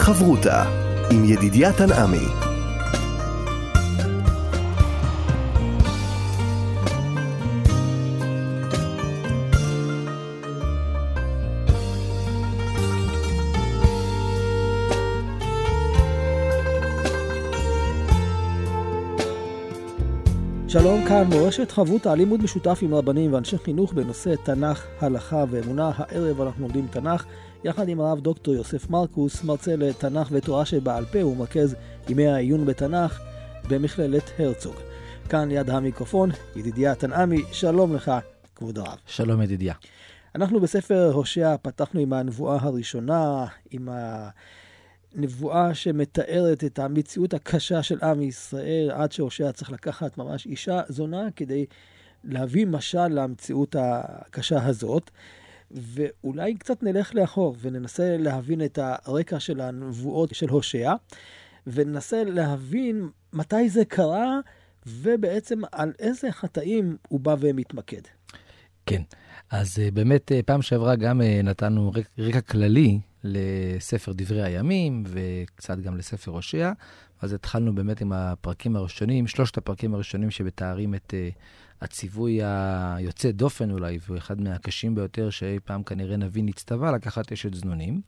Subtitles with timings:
[0.00, 0.64] חברותה
[1.10, 2.49] עם ידידיה תנעמי.
[20.72, 25.90] שלום, כאן מורשת חברותה, לימוד משותף עם רבנים ואנשי חינוך בנושא תנ"ך, הלכה ואמונה.
[25.96, 27.24] הערב אנחנו לומדים תנ"ך
[27.64, 31.74] יחד עם הרב דוקטור יוסף מרקוס, מרצה לתנ"ך ותורה שבעל פה ומרכז
[32.08, 33.20] ימי העיון בתנ"ך
[33.68, 34.74] במכללת הרצוג.
[35.28, 38.12] כאן ליד המיקרופון, ידידיה תנעמי, שלום לך,
[38.54, 38.98] כבוד הרב.
[39.06, 39.74] שלום ידידיה.
[40.34, 44.28] אנחנו בספר הושע פתחנו עם הנבואה הראשונה, עם ה...
[45.14, 51.28] נבואה שמתארת את המציאות הקשה של עם ישראל, עד שהושע צריך לקחת ממש אישה זונה
[51.36, 51.66] כדי
[52.24, 55.10] להביא משל למציאות הקשה הזאת.
[55.70, 60.94] ואולי קצת נלך לאחור וננסה להבין את הרקע של הנבואות של הושע,
[61.66, 64.40] וננסה להבין מתי זה קרה,
[64.86, 68.00] ובעצם על איזה חטאים הוא בא ומתמקד.
[68.86, 69.02] כן,
[69.50, 75.78] אז אה, באמת אה, פעם שעברה גם אה, נתנו רקע כללי לספר דברי הימים וקצת
[75.78, 76.72] גם לספר הושע.
[77.20, 81.38] אז התחלנו באמת עם הפרקים הראשונים, שלושת הפרקים הראשונים שמתארים את uh,
[81.80, 87.54] הציווי היוצא דופן אולי, והוא אחד מהקשים ביותר שאי פעם כנראה נביא נצטווה, לקחת אשת
[87.54, 88.00] זנונים.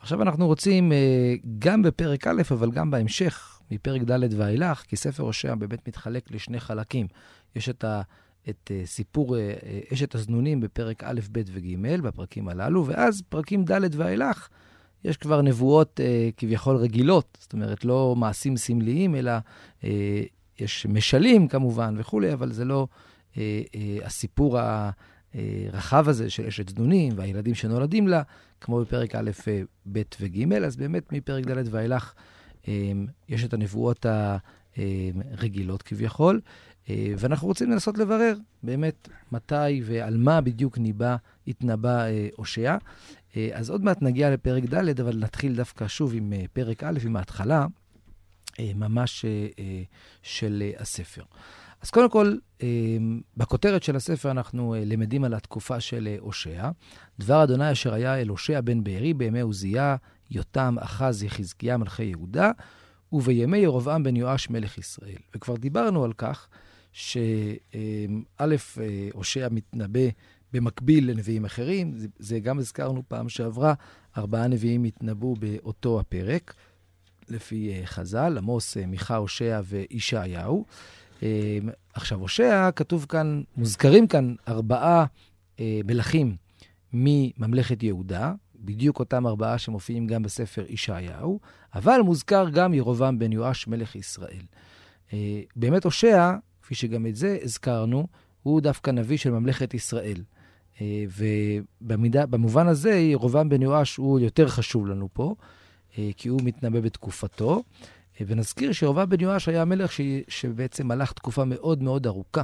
[0.00, 5.22] עכשיו אנחנו רוצים, uh, גם בפרק א', אבל גם בהמשך, מפרק ד' ואילך, כי ספר
[5.22, 7.06] הושע באמת מתחלק לשני חלקים.
[7.56, 8.02] יש את ה...
[8.48, 13.94] את uh, סיפור uh, אשת הזנונים בפרק א', ב' וג', בפרקים הללו, ואז פרקים ד'
[13.94, 14.48] ואילך,
[15.04, 19.32] יש כבר נבואות uh, כביכול רגילות, זאת אומרת, לא מעשים סמליים, אלא
[19.80, 19.84] uh,
[20.58, 22.86] יש משלים כמובן וכולי, אבל זה לא
[23.32, 23.38] uh, uh,
[24.04, 24.58] הסיפור
[25.34, 28.22] הרחב הזה של אשת זנונים והילדים שנולדים לה,
[28.60, 29.30] כמו בפרק א',
[29.92, 32.12] ב' וג', אז באמת מפרק ד' ואילך
[33.28, 34.06] יש את הנבואות
[35.32, 36.40] הרגילות כביכול.
[36.90, 41.16] אה, ואנחנו רוצים לנסות לברר באמת מתי ועל מה בדיוק ניבא,
[41.46, 42.76] התנבא אה, הושע.
[43.36, 47.16] אה, אז עוד מעט נגיע לפרק ד', אבל נתחיל דווקא שוב עם פרק א', עם
[47.16, 47.66] ההתחלה
[48.60, 49.24] ממש
[50.22, 51.22] של הספר.
[51.82, 52.36] אז קודם כל,
[53.36, 56.70] בכותרת של הספר אנחנו למדים על התקופה של הושע.
[57.18, 59.96] דבר אדוני אשר היה אל הושע בן בארי בימי עוזיה,
[60.30, 62.50] יותם, אחז, יחזקיה, מלכי יהודה,
[63.12, 65.18] ובימי ירבעם בן יואש מלך ישראל.
[65.34, 66.48] וכבר דיברנו על כך
[66.98, 67.18] שא',
[68.44, 70.08] אה, הושע מתנבא
[70.52, 73.74] במקביל לנביאים אחרים, זה גם הזכרנו פעם שעברה,
[74.16, 76.54] ארבעה נביאים התנבאו באותו הפרק,
[77.28, 80.64] לפי אה, חז"ל, עמוס, אה, מיכה, הושע וישעיהו.
[81.94, 85.04] עכשיו, הושע, כתוב כאן, מוזכרים כאן ארבעה
[85.60, 86.36] מלכים
[86.92, 91.40] מממלכת יהודה, בדיוק אותם ארבעה שמופיעים גם בספר ישעיהו,
[91.74, 94.42] אבל מוזכר גם ירובעם בן יואש מלך ישראל.
[95.56, 96.34] באמת הושע
[96.66, 98.06] כפי שגם את זה הזכרנו,
[98.42, 100.22] הוא דווקא נביא של ממלכת ישראל.
[100.80, 101.04] אה,
[101.80, 105.34] ובמובן הזה, ירובעם בן יואש הוא יותר חשוב לנו פה,
[105.98, 107.62] אה, כי הוא מתנבא בתקופתו.
[108.20, 110.00] אה, ונזכיר שירובעם בן יואש היה המלך ש...
[110.28, 112.42] שבעצם הלך תקופה מאוד מאוד ארוכה,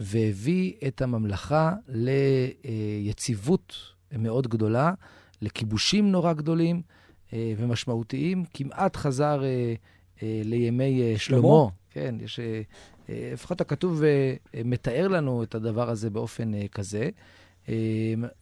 [0.00, 3.76] והביא את הממלכה ליציבות
[4.18, 4.92] מאוד גדולה,
[5.42, 6.82] לכיבושים נורא גדולים
[7.32, 8.44] ומשמעותיים.
[8.54, 9.42] כמעט חזר
[10.22, 11.68] לימי שלמה.
[11.90, 12.40] כן, יש
[13.08, 14.34] לפחות הכתוב אה,
[14.64, 17.08] מתאר לנו את הדבר הזה באופן אה, כזה.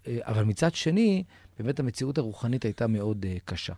[0.07, 1.25] אבל מצד שני,
[1.59, 3.73] באמת המציאות הרוחנית הייתה מאוד קשה.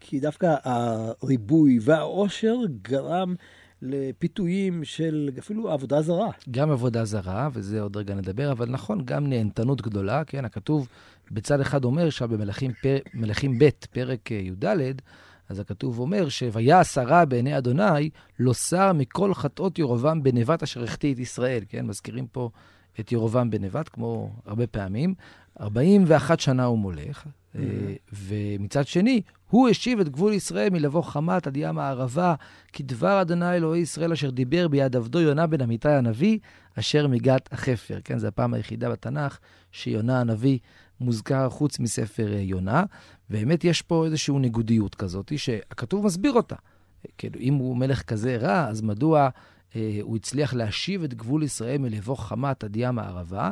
[0.00, 3.34] כי דווקא הריבוי והעושר גרם
[3.82, 6.30] לפיתויים של אפילו עבודה זרה.
[6.50, 10.88] גם עבודה זרה, וזה עוד רגע נדבר, אבל נכון, גם נהנתנות גדולה, כן, הכתוב
[11.30, 12.26] בצד אחד אומר שם
[13.14, 14.66] במלכים ב', פרק י"ד,
[15.48, 21.14] אז הכתוב אומר שויעש הרע בעיני אדוני, לא שר מכל חטאות ירובעם בנבט אשר החטיא
[21.14, 21.64] את ישראל.
[21.68, 22.50] כן, מזכירים פה
[23.00, 25.14] את ירובעם בנבט, כמו הרבה פעמים.
[25.60, 27.58] 41 שנה הוא מולך, mm-hmm.
[28.12, 32.34] ומצד שני, הוא השיב את גבול ישראל מלבוא חמת עד ים הערבה,
[32.72, 36.38] כי דבר אדוני אלוהי ישראל אשר דיבר ביד עבדו יונה בן אמיתי הנביא,
[36.78, 37.98] אשר מגת החפר.
[38.04, 39.38] כן, זו הפעם היחידה בתנ"ך
[39.72, 40.58] שיונה הנביא
[41.00, 42.84] מוזכר חוץ מספר אה, יונה.
[43.30, 46.56] באמת יש פה איזושהי ניגודיות כזאת, שהכתוב מסביר אותה.
[47.18, 49.28] כאילו, אם הוא מלך כזה רע, אז מדוע
[49.76, 53.50] אה, הוא הצליח להשיב את גבול ישראל מלבוא חמת עד ים הערבה?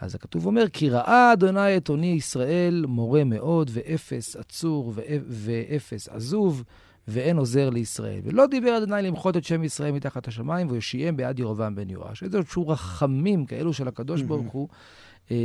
[0.00, 4.92] אז הכתוב אומר, כי ראה אדוני את עוני ישראל מורה מאוד, ואפס עצור,
[5.28, 6.64] ואפס עזוב,
[7.08, 8.20] ואין עוזר לישראל.
[8.24, 12.22] ולא דיבר אדוני למחות את שם ישראל מתחת השמיים, ויושיעם בעד ירבעם בן יואש.
[12.22, 14.68] איזה שהוא רחמים כאלו של הקדוש ברוך הוא,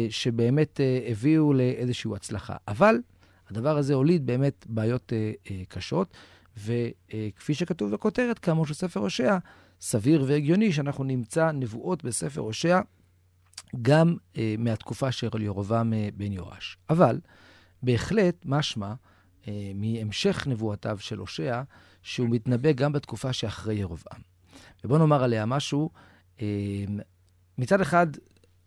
[0.09, 2.55] שבאמת אה, הביאו לאיזושהי הצלחה.
[2.67, 2.95] אבל
[3.49, 5.13] הדבר הזה הוליד באמת בעיות
[5.67, 6.17] קשות,
[6.57, 9.37] וכפי שכתוב בכותרת, כאמור של ספר הושע,
[9.81, 12.79] סביר והגיוני שאנחנו נמצא נבואות בספר הושע
[13.81, 16.77] גם אה, מהתקופה של ירובעם אה, בן יואש.
[16.89, 17.19] אבל
[17.83, 18.93] בהחלט משמע
[19.47, 21.61] אה, מהמשך נבואתיו של הושע,
[22.01, 24.21] שהוא מתנבא גם בתקופה שאחרי ירובעם.
[24.83, 25.89] ובואו נאמר עליה משהו.
[26.41, 26.45] אה,
[27.57, 28.07] מצד אחד,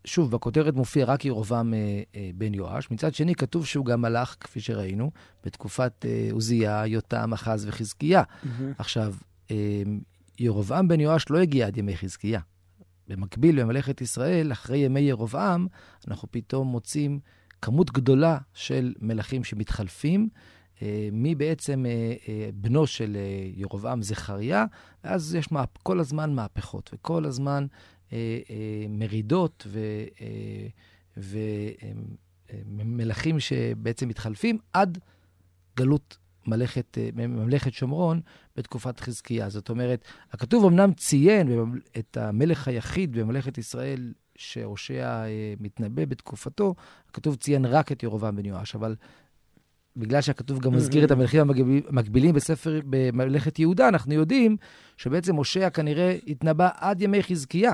[0.05, 2.91] שוב, בכותרת מופיע רק ירובעם אה, אה, בן יואש.
[2.91, 5.11] מצד שני, כתוב שהוא גם מלך, כפי שראינו,
[5.45, 8.23] בתקופת אה, עוזיה, יותם, אחז וחזקיה.
[8.23, 8.47] Mm-hmm.
[8.79, 9.15] עכשיו,
[9.51, 9.83] אה,
[10.39, 12.41] ירובעם בן יואש לא הגיע עד ימי חזקיה.
[13.09, 15.67] במקביל, בממלכת ישראל, אחרי ימי ירובעם,
[16.09, 17.21] אנחנו פתאום מוצאים
[17.63, 20.29] כמות גדולה של מלכים שמתחלפים,
[21.13, 21.85] מי בעצם
[22.55, 23.17] בנו של
[23.55, 24.65] ירובעם זכריה,
[25.05, 27.67] ואז יש מה, כל הזמן מהפכות, וכל הזמן
[28.89, 29.67] מרידות
[32.67, 34.99] ומלכים שבעצם מתחלפים עד
[35.77, 38.21] גלות ממלכת, ממלכת שומרון
[38.57, 39.49] בתקופת חזקיה.
[39.49, 41.49] זאת אומרת, הכתוב אמנם ציין
[41.99, 46.75] את המלך היחיד בממלכת ישראל שהושע אה, מתנבא בתקופתו,
[47.09, 48.97] הכתוב ציין רק את ירובעם בן יואש, אבל
[49.97, 51.41] בגלל שהכתוב גם מזכיר את המלכים
[51.89, 54.57] המקבילים בספר, בממלכת יהודה, אנחנו יודעים
[54.97, 57.73] שבעצם הושע כנראה התנבא עד ימי חזקיה.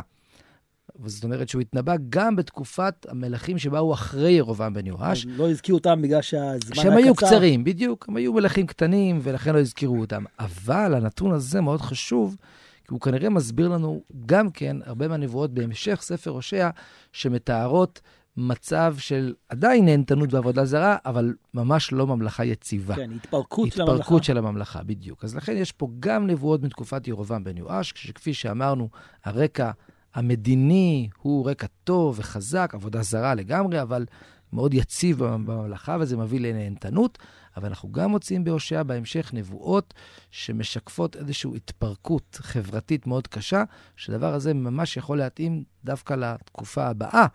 [1.05, 5.27] זאת אומרת שהוא התנבא גם בתקופת המלכים שבאו אחרי ירובעם בן יואש.
[5.27, 6.83] לא הזכירו אותם בגלל שהזמן היה קצר.
[6.83, 8.05] שהם היו קצרים, בדיוק.
[8.09, 10.25] הם היו מלכים קטנים, ולכן לא הזכירו אותם.
[10.39, 12.37] אבל הנתון הזה מאוד חשוב,
[12.85, 16.71] כי הוא כנראה מסביר לנו גם כן הרבה מהנבואות בהמשך ספר הושע,
[17.13, 18.01] שמתארות
[18.37, 22.95] מצב של עדיין נהנתנות בעבודה זרה, אבל ממש לא ממלכה יציבה.
[22.95, 23.97] כן, התפרקות, של הממלכה.
[23.97, 25.25] התפרקות של הממלכה, בדיוק.
[25.25, 28.89] אז לכן יש פה גם נבואות מתקופת ירובעם בן יואש, כשכפי שאמרנו,
[29.25, 29.71] הרקע
[30.17, 34.07] המדיני הוא רקע טוב וחזק, עבודה זרה לגמרי, אבל
[34.53, 37.19] מאוד יציב בממלכה, וזה מביא לנהנתנות.
[37.57, 39.95] אבל אנחנו גם מוצאים בהושע בהמשך נבואות
[40.31, 43.65] שמשקפות איזושהי התפרקות חברתית מאוד קשה,
[43.97, 47.27] שהדבר הזה ממש יכול להתאים דווקא לתקופה הבאה,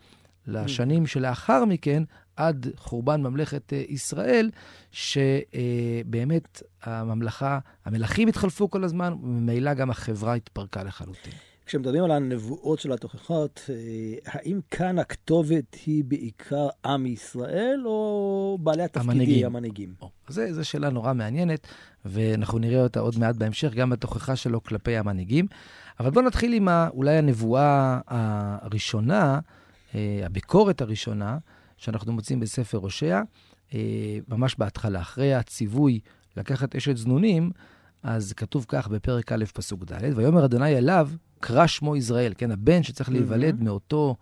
[0.47, 2.03] לשנים שלאחר מכן,
[2.35, 4.51] עד חורבן ממלכת אה, ישראל,
[4.91, 11.33] שבאמת הממלכה, המלכים התחלפו כל הזמן, וממילא גם החברה התפרקה לחלוטין.
[11.71, 13.75] כשמדברים על הנבואות של התוכחות, אה,
[14.25, 19.45] האם כאן הכתובת היא בעיקר עם ישראל, או בעלי התפקידים, המנהיגים?
[19.45, 19.93] המנהיגים.
[20.27, 21.67] זו שאלה נורא מעניינת,
[22.05, 25.45] ואנחנו נראה אותה עוד מעט בהמשך, גם בתוכחה שלו כלפי המנהיגים.
[25.99, 29.39] אבל בואו נתחיל עם אולי הנבואה הראשונה,
[29.95, 31.37] אה, הביקורת הראשונה,
[31.77, 33.21] שאנחנו מוצאים בספר הושע,
[33.73, 33.79] אה,
[34.27, 35.99] ממש בהתחלה, אחרי הציווי
[36.37, 37.51] לקחת אשת זנונים,
[38.03, 41.09] אז כתוב כך בפרק א', פסוק ד', ויאמר אדוני אליו,
[41.39, 44.15] קרא שמו ישראל, כן, הבן שצריך להיוולד מאותו,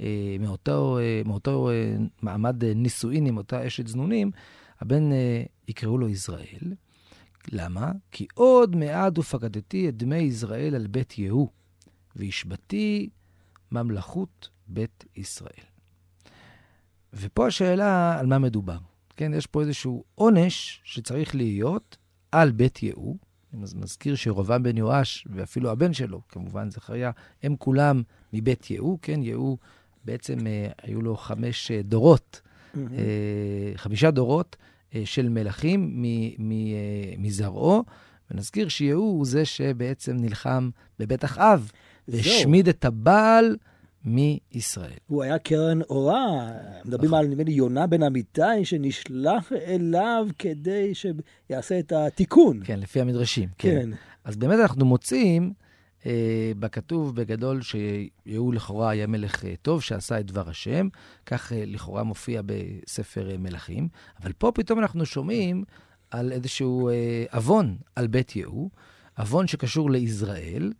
[0.00, 4.30] אה, מאותו, אה, מאותו אה, מעמד נישואין עם אותה אשת זנונים,
[4.80, 5.10] הבן
[5.68, 6.74] יקראו לו ישראל.
[7.48, 7.92] למה?
[8.10, 11.48] כי עוד מעט ופקדתי את דמי ישראל על בית יהוא,
[12.16, 13.08] והשבתי
[13.72, 15.64] ממלכות בית ישראל.
[17.14, 18.78] ופה השאלה על מה מדובר.
[19.16, 21.96] כן, יש פה איזשהו עונש שצריך להיות
[22.32, 23.16] על בית יהוא,
[23.54, 27.10] אני מזכיר שרובעם בן יואש, ואפילו הבן שלו, כמובן זכריה,
[27.42, 28.02] הם כולם
[28.32, 29.22] מבית יהוא, כן?
[29.22, 29.58] יהוא,
[30.04, 32.40] בעצם אה, היו לו חמש אה, דורות.
[32.76, 34.56] אה, חמישה דורות
[35.04, 36.04] של מלכים
[37.18, 37.84] מזרעו,
[38.30, 41.70] ונזכיר שיהוא הוא זה שבעצם נלחם בבית אחאב,
[42.08, 43.56] והשמיד את הבעל.
[44.04, 44.98] מישראל.
[45.06, 46.50] הוא היה קרן אורה,
[46.84, 47.18] מדברים נכון.
[47.18, 52.60] על נדמה לי יונה בן אמיתי שנשלח אליו כדי שיעשה את התיקון.
[52.64, 53.68] כן, לפי המדרשים, כן.
[53.68, 53.90] כן.
[54.24, 55.52] אז באמת אנחנו מוצאים
[56.06, 60.88] אה, בכתוב בגדול שיהוא לכאורה היה מלך אה, טוב שעשה את דבר השם,
[61.26, 63.88] כך אה, לכאורה מופיע בספר אה, מלכים,
[64.22, 65.64] אבל פה פתאום אנחנו שומעים
[66.10, 68.70] על איזשהו אה, עוון על בית יהוא,
[69.18, 70.72] עוון שקשור לישראל.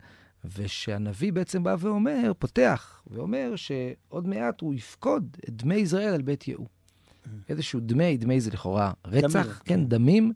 [0.45, 6.49] ושהנביא בעצם בא ואומר, פותח, ואומר שעוד מעט הוא יפקוד את דמי ישראל על בית
[6.49, 6.67] יהוא.
[7.49, 9.55] איזשהו דמי, דמי זה לכאורה רצח, דמים.
[9.65, 10.33] כן, דמים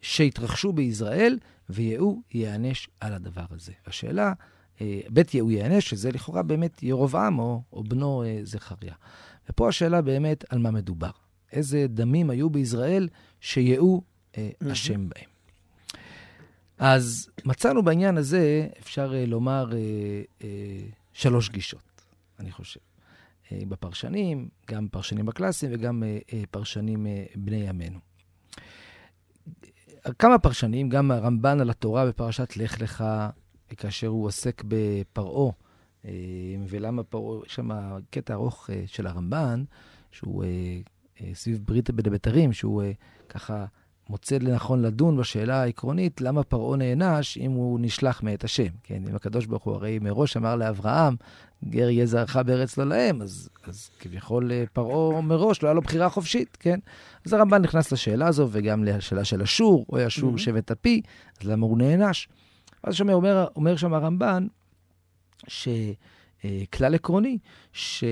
[0.00, 1.38] שהתרחשו בישראל,
[1.70, 3.72] ויהוא ייענש על הדבר הזה.
[3.86, 4.32] השאלה,
[4.80, 8.94] אה, בית יהוא ייענש, שזה לכאורה באמת ירובעם או, או בנו אה, זכריה.
[9.50, 11.10] ופה השאלה באמת על מה מדובר.
[11.52, 13.08] איזה דמים היו בישראל
[13.40, 14.02] שיהוא
[14.38, 15.29] אה, אשם בהם.
[16.80, 19.74] אז מצאנו בעניין הזה, אפשר uh, לומר, uh,
[20.42, 20.44] uh,
[21.12, 22.02] שלוש גישות,
[22.38, 22.80] אני חושב.
[23.52, 26.02] בפרשנים, גם פרשנים בקלאסיים וגם
[26.50, 27.98] פרשנים בני ימינו.
[30.18, 33.04] כמה פרשנים, גם הרמב"ן על התורה בפרשת לך לך,
[33.76, 35.52] כאשר הוא עוסק בפרעה,
[36.68, 37.70] ולמה פרעה, יש שם
[38.10, 39.64] קטע ארוך של הרמב"ן,
[40.10, 40.44] שהוא
[41.34, 42.82] סביב ברית בדבתרים, שהוא
[43.28, 43.64] ככה
[44.10, 49.02] מוצא לנכון לדון בשאלה העקרונית, למה פרעה נענש אם הוא נשלח מאת השם, כן?
[49.08, 51.16] אם הקדוש ברוך הוא הרי מראש אמר לאברהם,
[51.64, 56.08] גר יהיה זרעך בארץ לא להם, אז, אז כביכול פרעה מראש לא היה לו בחירה
[56.08, 56.78] חופשית, כן?
[57.26, 60.38] אז הרמב"ן נכנס לשאלה הזו, וגם לשאלה של אשור, או אשור mm-hmm.
[60.38, 61.02] שבט אפי,
[61.40, 62.28] אז למה הוא נענש?
[62.82, 64.46] אז שם אומר, אומר שם הרמב"ן,
[65.48, 67.38] שכלל עקרוני,
[67.72, 68.04] ש...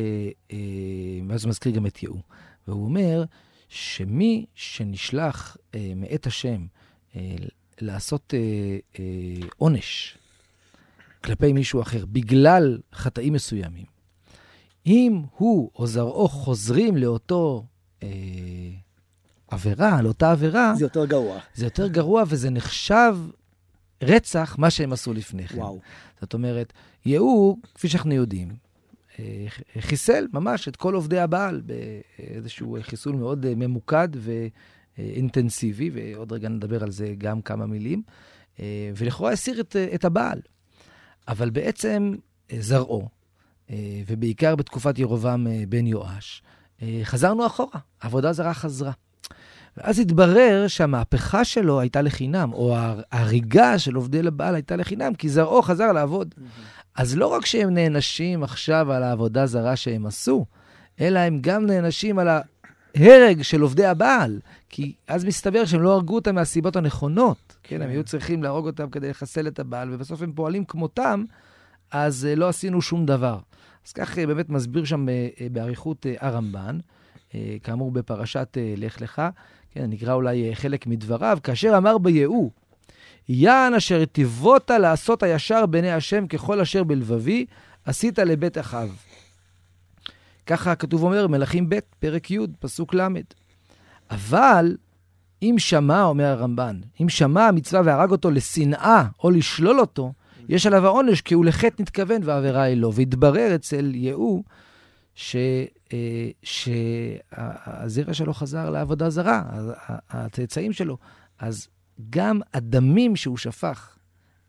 [1.28, 2.20] ואז הוא מזכיר גם את יהוא,
[2.68, 3.24] והוא אומר,
[3.68, 6.66] שמי שנשלח אה, מאת השם
[7.16, 7.36] אה,
[7.80, 10.18] לעשות אה, אה, עונש
[11.24, 13.84] כלפי מישהו אחר בגלל חטאים מסוימים,
[14.86, 17.64] אם הוא או זרעו חוזרים לאותו
[18.02, 18.08] אה,
[19.48, 20.74] עבירה, לאותה עבירה...
[20.76, 21.38] זה יותר גרוע.
[21.54, 23.16] זה יותר גרוע וזה נחשב
[24.02, 25.58] רצח, מה שהם עשו לפני כן.
[25.58, 25.80] וואו.
[26.20, 26.72] זאת אומרת,
[27.06, 28.56] יהוא, כפי שאנחנו יודעים,
[29.80, 34.08] חיסל ממש את כל עובדי הבעל באיזשהו חיסול מאוד אה, ממוקד
[34.98, 38.02] ואינטנסיבי, ועוד רגע נדבר על זה גם כמה מילים,
[38.60, 40.40] אה, ולכאורה הסיר את, את הבעל.
[41.28, 42.14] אבל בעצם
[42.58, 43.08] זרעו,
[44.06, 46.42] ובעיקר בתקופת ירובעם בן יואש,
[47.02, 48.92] חזרנו אחורה, העבודה זרה חזרה.
[49.76, 52.76] ואז התברר שהמהפכה שלו הייתה לחינם, או
[53.10, 56.34] ההריגה של עובדי לבעל הייתה לחינם, כי זרעו חזר לעבוד.
[56.34, 56.77] Mm-hmm.
[56.98, 60.46] אז לא רק שהם נענשים עכשיו על העבודה זרה שהם עשו,
[61.00, 66.14] אלא הם גם נענשים על ההרג של עובדי הבעל, כי אז מסתבר שהם לא הרגו
[66.14, 67.56] אותם מהסיבות הנכונות.
[67.62, 71.24] כן, הם היו צריכים להרוג אותם כדי לחסל את הבעל, ובסוף הם פועלים כמותם,
[71.90, 73.38] אז uh, לא עשינו שום דבר.
[73.86, 76.78] אז כך uh, באמת מסביר שם uh, באריכות הרמב"ן,
[77.62, 79.22] כאמור בפרשת לך לך,
[79.70, 82.50] כן, נקרא אולי חלק מדבריו, כאשר אמר ביהוא,
[83.28, 87.46] יען אשר טיבות לעשות הישר בעיני השם ככל אשר בלבבי,
[87.84, 88.88] עשית לבית אחיו.
[90.46, 93.08] ככה הכתוב אומר, מלכים ב', פרק י', פסוק ל'.
[94.10, 94.76] אבל
[95.42, 100.12] אם שמע, אומר הרמב"ן, אם שמע המצווה והרג אותו לשנאה או לשלול אותו,
[100.48, 102.92] יש עליו העונש כי הוא לחטא נתכוון והעבירה היא לא.
[102.94, 104.44] והתברר אצל יהוא
[105.34, 105.64] אה,
[106.42, 109.42] שהזרע שלו חזר לעבודה זרה,
[110.10, 110.96] הצאצאים שלו.
[111.38, 111.68] אז
[112.10, 113.96] גם הדמים שהוא שפך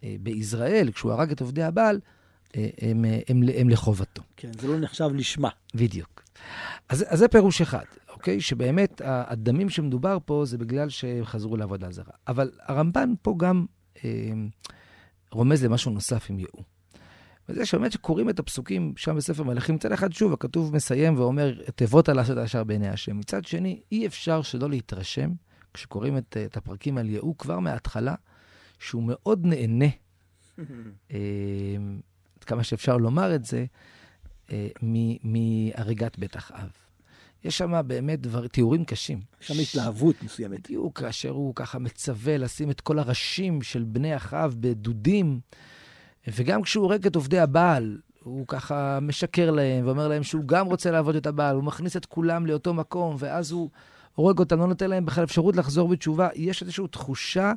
[0.03, 1.99] אה, בישראל, כשהוא הרג את עובדי הבעל,
[2.55, 4.21] אה, הם, הם, הם, הם לחובתו.
[4.37, 5.49] כן, זה לא נחשב לשמה.
[5.75, 6.23] בדיוק.
[6.89, 8.41] אז, אז זה פירוש אחד, אוקיי?
[8.41, 12.13] שבאמת הדמים שמדובר פה זה בגלל שהם חזרו לעבודה זרה.
[12.27, 13.65] אבל הרמב"ן פה גם
[14.05, 14.09] אה,
[15.31, 16.63] רומז למשהו נוסף עם יהוא.
[17.49, 22.09] וזה שבאמת שקוראים את הפסוקים שם בספר מלכים, מצד אחד, שוב, הכתוב מסיים ואומר, תיבות
[22.09, 23.17] על לעשות הישר בעיני השם.
[23.17, 25.29] מצד שני, אי אפשר שלא להתרשם
[25.73, 28.15] כשקוראים את, את הפרקים על יהוא כבר מההתחלה,
[28.79, 29.85] שהוא מאוד נהנה,
[31.11, 31.17] אה,
[32.37, 33.65] עד כמה שאפשר לומר את זה,
[34.51, 34.67] אה,
[35.23, 36.69] מהריגת בית אחאב.
[37.43, 39.19] יש שם באמת דבר, תיאורים קשים.
[39.41, 40.59] יש שם התלהבות מסוימת.
[40.59, 45.39] בדיוק, כאשר הוא ככה מצווה לשים את כל הראשים של בני אחאב בדודים,
[46.27, 50.91] וגם כשהוא הורג את עובדי הבעל, הוא ככה משקר להם ואומר להם שהוא גם רוצה
[50.91, 53.69] לעבוד את הבעל, הוא מכניס את כולם לאותו מקום, ואז הוא
[54.19, 56.29] הורג אותם, לא נותן להם בכלל אפשרות לחזור בתשובה.
[56.35, 57.53] יש איזושהי תחושה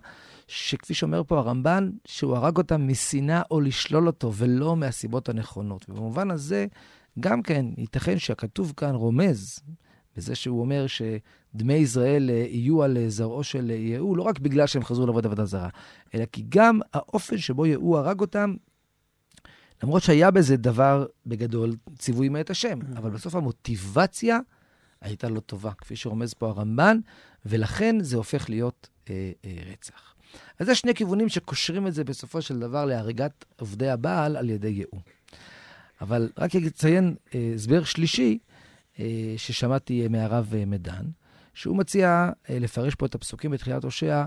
[0.48, 5.86] שכפי שאומר פה הרמב"ן, שהוא הרג אותם משנאה או לשלול אותו, ולא מהסיבות הנכונות.
[5.88, 6.66] ובמובן הזה,
[7.20, 9.60] גם כן, ייתכן שהכתוב כאן רומז
[10.16, 14.38] בזה שהוא אומר שדמי ישראל אה, יהיו על אה, זרעו של אה, יהוא, לא רק
[14.38, 15.68] בגלל שהם חזרו לעבוד עבודה זרה,
[16.14, 18.54] אלא כי גם האופן שבו יהוא הרג אותם,
[19.82, 22.98] למרות שהיה בזה דבר בגדול, ציווי מאת השם, mm-hmm.
[22.98, 24.38] אבל בסוף המוטיבציה
[25.02, 26.98] הייתה לא טובה, כפי שרומז פה הרמב"ן,
[27.46, 30.14] ולכן זה הופך להיות אה, אה, רצח.
[30.58, 34.68] אז זה שני כיוונים שקושרים את זה בסופו של דבר להריגת עובדי הבעל על ידי
[34.68, 35.00] יהוא.
[36.00, 38.38] אבל רק אציין אה, הסבר שלישי
[39.00, 41.04] אה, ששמעתי מהרב אה, מדן,
[41.54, 44.24] שהוא מציע אה, לפרש פה את הפסוקים בתחילת הושע,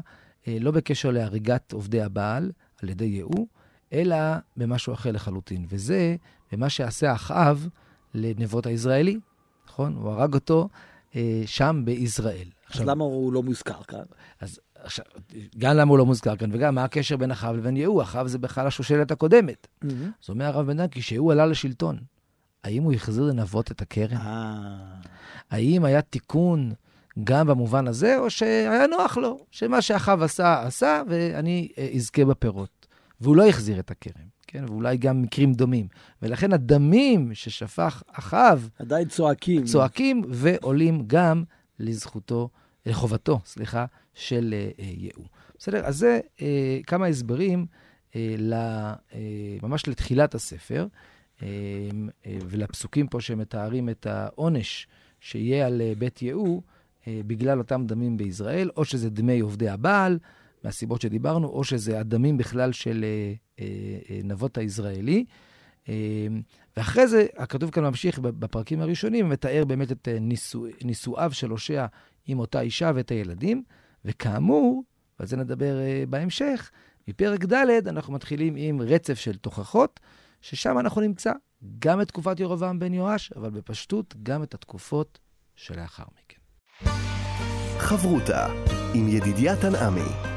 [0.48, 2.52] אה, לא בקשר להריגת עובדי הבעל
[2.84, 3.48] על ידי יהוא,
[3.94, 4.16] אלא
[4.58, 6.16] במשהו אחר לחלוטין, וזה
[6.52, 7.68] במה שעשה אחאב
[8.14, 9.20] לנבות הישראלי,
[9.76, 9.96] נכון?
[9.96, 10.70] הוא הרג אותו
[11.16, 12.48] אה, שם בישראל.
[12.48, 14.04] אז עכשיו, למה הוא לא מוזכר כאן?
[14.42, 15.06] אז עכשיו,
[15.58, 18.02] גם למה הוא לא מוזכר כאן, וגם מה הקשר בין אחאב לבין יהוא?
[18.02, 19.68] אחאב זה בכלל השושלת הקודמת.
[19.68, 19.88] Mm-hmm.
[20.24, 21.98] אז אומר הרב בן דן, כשיהוא עלה לשלטון,
[22.64, 24.18] האם הוא החזיר לנבות את הכרם?
[24.18, 25.02] אה.
[25.52, 26.74] האם היה תיקון
[27.24, 32.88] גם במובן הזה, או שהיה נוח לו, שמה שאחאב עשה, עשה, ואני אה, אזכה בפירות.
[33.22, 34.35] והוא לא החזיר את הכרם.
[34.56, 34.66] כן?
[34.68, 35.88] ואולי גם מקרים דומים.
[36.22, 38.70] ולכן הדמים ששפך אחאב...
[38.80, 39.64] עדיין צועקים.
[39.64, 41.44] צועקים ועולים גם
[41.80, 42.50] לזכותו,
[42.86, 45.26] לחובתו, סליחה, של אה, אה, יהוא.
[45.58, 45.86] בסדר?
[45.86, 47.66] אז זה אה, כמה הסברים
[48.16, 49.20] אה, ל, אה,
[49.64, 50.88] ממש לתחילת הספר,
[51.44, 51.48] אה,
[52.26, 54.88] אה, ולפסוקים פה שמתארים את העונש
[55.20, 56.62] שיהיה על בית יהוא
[57.08, 60.20] בגלל אותם דמים בישראל, או שזה דמי עובדי הבעל,
[60.66, 63.06] מהסיבות שדיברנו, או שזה הדמים בכלל של
[64.24, 65.26] נבות הישראלי.
[66.78, 71.86] ואחרי זה, הכתוב כאן ממשיך בפרקים הראשונים, מתאר באמת את נישוא, נישואיו של הושע
[72.28, 73.64] עם אותה אישה ואת הילדים,
[74.06, 74.84] וכאמור,
[75.20, 75.76] ועל זה נדבר
[76.10, 76.72] בהמשך,
[77.08, 80.00] מפרק ד' אנחנו מתחילים עם רצף של תוכחות,
[80.42, 81.32] ששם אנחנו נמצא
[81.80, 85.20] גם את תקופת ירבעם בן יואש, אבל בפשטות גם את התקופות
[85.56, 86.40] שלאחר מכן.
[87.80, 88.48] חברותה
[88.94, 90.35] עם ידידיה תנעמי.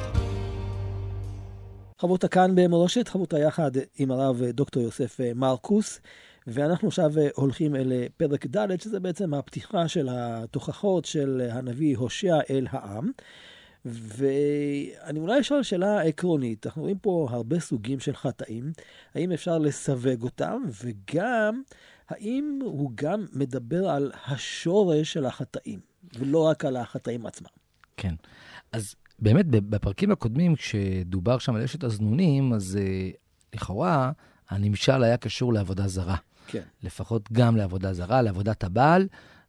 [2.01, 6.01] חברותה כאן במורשת, חברותה יחד עם הרב דוקטור יוסף מרקוס,
[6.47, 12.67] ואנחנו עכשיו הולכים אל פרק ד', שזה בעצם הפתיחה של התוכחות של הנביא הושע אל
[12.71, 13.11] העם.
[13.85, 18.73] ואני אולי אשאל שאלה עקרונית, אנחנו רואים פה הרבה סוגים של חטאים,
[19.15, 21.63] האם אפשר לסווג אותם, וגם,
[22.09, 25.81] האם הוא גם מדבר על השורש של החטאים,
[26.19, 27.49] ולא רק על החטאים עצמם?
[27.97, 28.15] כן.
[28.73, 33.17] אז באמת, בפרקים הקודמים, כשדובר שם על אשת הזנונים, אז uh,
[33.55, 34.13] לכאורה
[34.51, 36.17] הנמשל היה קשור לעבודה זרה.
[36.47, 36.63] כן.
[36.83, 39.09] לפחות גם לעבודה זרה, לעבודת הבעל.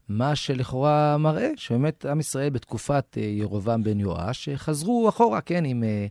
[0.10, 5.84] מה שלכאורה מראה שבאמת עם ישראל בתקופת אה, ירובעם בן יואש חזרו אחורה, כן, עם
[5.84, 6.08] אה,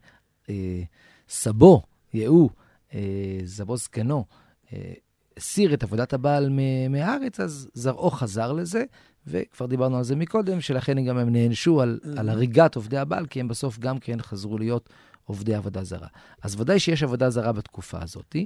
[0.50, 0.82] אה,
[1.28, 1.82] סבו,
[2.14, 2.50] יהוא,
[2.94, 3.00] אה,
[3.46, 4.24] סבו זקנו,
[4.72, 4.92] אה,
[5.36, 6.50] הסיר את עבודת הבעל
[6.90, 8.84] מהארץ, אז זרעו חזר לזה,
[9.26, 12.20] וכבר דיברנו על זה מקודם, שלכן גם הם נענשו על, mm-hmm.
[12.20, 14.88] על הריגת עובדי הבעל, כי הם בסוף גם כן חזרו להיות
[15.25, 16.08] עובדי עבודה זרה.
[16.42, 18.37] אז ודאי שיש עבודה זרה בתקופה הזאת,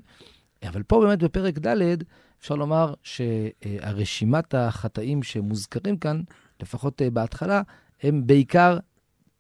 [0.69, 2.03] אבל פה באמת בפרק ד'
[2.41, 6.23] אפשר לומר שהרשימת החטאים שמוזכרים כאן,
[6.63, 7.63] לפחות אה, בהתחלה,
[8.03, 8.79] הם בעיקר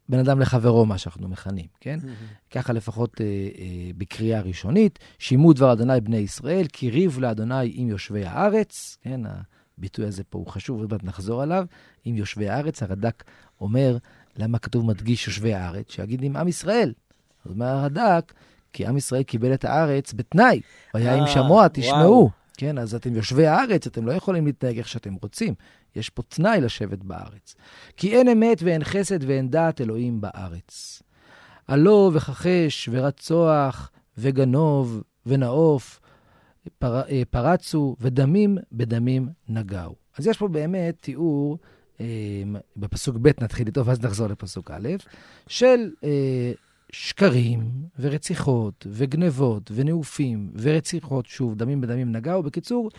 [0.08, 1.98] בין אדם לחברו, מה שאנחנו מכנים, כן?
[2.02, 2.50] Mm-hmm.
[2.50, 7.88] ככה לפחות אה, אה, בקריאה ראשונית, שימו דבר אדוני בני ישראל, כי ריב לאדוני עם
[7.88, 9.20] יושבי הארץ, כן?
[9.78, 11.66] הביטוי הזה פה הוא חשוב, עוד מעט נחזור עליו,
[12.04, 12.82] עם יושבי הארץ.
[12.82, 13.24] הרד"ק
[13.60, 13.96] אומר,
[14.36, 15.90] למה כתוב מדגיש יושבי הארץ?
[15.90, 16.92] שיגיד עם עם ישראל.
[17.44, 18.32] אז אומר הרד"ק,
[18.72, 20.60] כי עם ישראל קיבל את הארץ בתנאי,
[20.94, 22.30] והיה עם שמוע, תשמעו.
[22.56, 25.54] כן, אז אתם יושבי הארץ, אתם לא יכולים להתנהג איך שאתם רוצים.
[25.96, 27.54] יש פה תנאי לשבת בארץ.
[27.96, 31.02] כי אין אמת ואין חסד ואין דעת אלוהים בארץ.
[31.66, 36.00] עלו וכחש ורצוח וגנוב ונאוף
[36.78, 39.94] פר, אה, פרצו ודמים בדמים נגעו.
[40.18, 41.58] אז יש פה באמת תיאור,
[42.00, 42.06] אה,
[42.76, 44.88] בפסוק ב' נתחיל איתו ואז נחזור לפסוק א',
[45.46, 46.52] של אה,
[46.92, 52.42] שקרים ורציחות וגנבות ונאופים ורציחות, שוב, דמים בדמים נגעו.
[52.42, 52.90] בקיצור,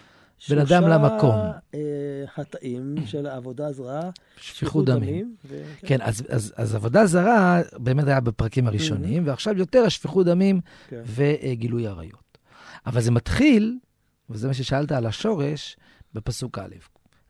[0.49, 1.36] בן אדם למקום.
[1.36, 5.02] שלושה אה, חטאים של עבודה זרה, שפיכות דמים.
[5.02, 5.63] דמים ו...
[5.80, 10.62] כן, כן אז, אז, אז עבודה זרה באמת היה בפרקים הראשונים, ועכשיו יותר השפיכות דמים
[10.88, 11.02] כן.
[11.06, 12.33] וגילוי עריות.
[12.86, 13.78] אבל זה מתחיל,
[14.30, 15.78] וזה מה ששאלת על השורש,
[16.13, 16.76] בפסוק א'.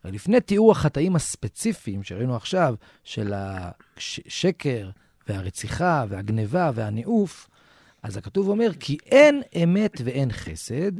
[0.06, 4.90] לפני תיאור החטאים הספציפיים שראינו עכשיו, של השקר,
[5.28, 7.50] והרציחה והגניבה והניאוף,
[8.04, 10.92] אז הכתוב אומר, כי אין אמת ואין חסד,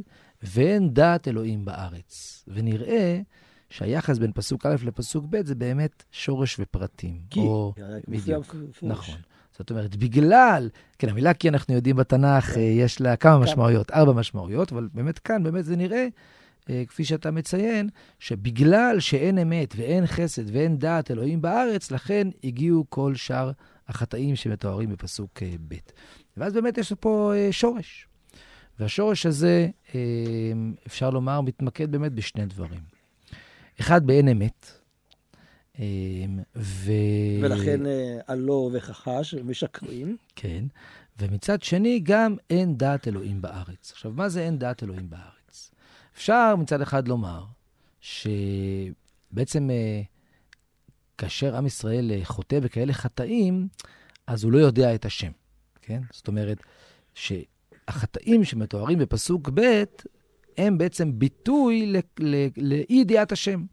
[0.42, 2.44] ואין דעת אלוהים בארץ.
[2.48, 3.20] ונראה
[3.70, 7.20] שהיחס בין פסוק א' לפסוק ב' זה באמת שורש ופרטים.
[7.30, 7.74] כי, או...
[8.08, 9.18] בדיוק, נכון.
[9.58, 12.60] זאת אומרת, בגלל, כן, המילה כי אנחנו יודעים בתנ"ך, כן.
[12.60, 16.06] יש לה כמה משמעויות, ארבע משמעויות, אבל באמת כאן, באמת זה נראה,
[16.88, 17.88] כפי שאתה מציין,
[18.18, 23.50] שבגלל שאין אמת ואין חסד ואין דעת אלוהים בארץ, לכן הגיעו כל שאר
[23.88, 25.74] החטאים שמתוארים בפסוק אה, ב'.
[26.36, 28.06] ואז באמת יש פה אה, שורש.
[28.78, 30.00] והשורש הזה, אה,
[30.86, 32.80] אפשר לומר, מתמקד באמת בשני דברים.
[33.80, 34.83] אחד, באין אמת.
[36.56, 36.92] ו...
[37.42, 37.80] ולכן
[38.26, 40.16] עלו וכחש, משקרים.
[40.36, 40.64] כן.
[41.18, 43.92] ומצד שני, גם אין דעת אלוהים בארץ.
[43.92, 45.70] עכשיו, מה זה אין דעת אלוהים בארץ?
[46.14, 47.44] אפשר מצד אחד לומר
[48.00, 49.70] שבעצם
[51.18, 53.68] כאשר עם ישראל אה, חוטא בכאלה חטאים,
[54.26, 55.30] אז הוא לא יודע את השם,
[55.82, 56.02] כן?
[56.12, 56.58] זאת אומרת,
[57.14, 59.84] שהחטאים שמתוארים בפסוק ב',
[60.58, 61.92] הם בעצם ביטוי
[62.56, 63.64] לאי-ידיעת השם.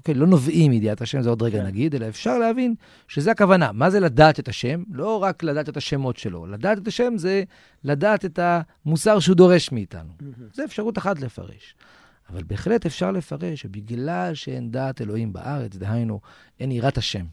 [0.00, 1.66] אוקיי, לא נובעים מידיעת השם, זה עוד רגע כן.
[1.66, 2.74] נגיד, אלא אפשר להבין
[3.08, 3.72] שזה הכוונה.
[3.72, 4.82] מה זה לדעת את השם?
[4.90, 6.46] לא רק לדעת את השמות שלו.
[6.46, 7.42] לדעת את השם זה
[7.84, 10.12] לדעת את המוסר שהוא דורש מאיתנו.
[10.52, 11.74] זו אפשרות אחת לפרש.
[12.30, 16.20] אבל בהחלט אפשר לפרש שבגלל שאין דעת אלוהים בארץ, דהיינו,
[16.60, 17.24] אין יראת השם,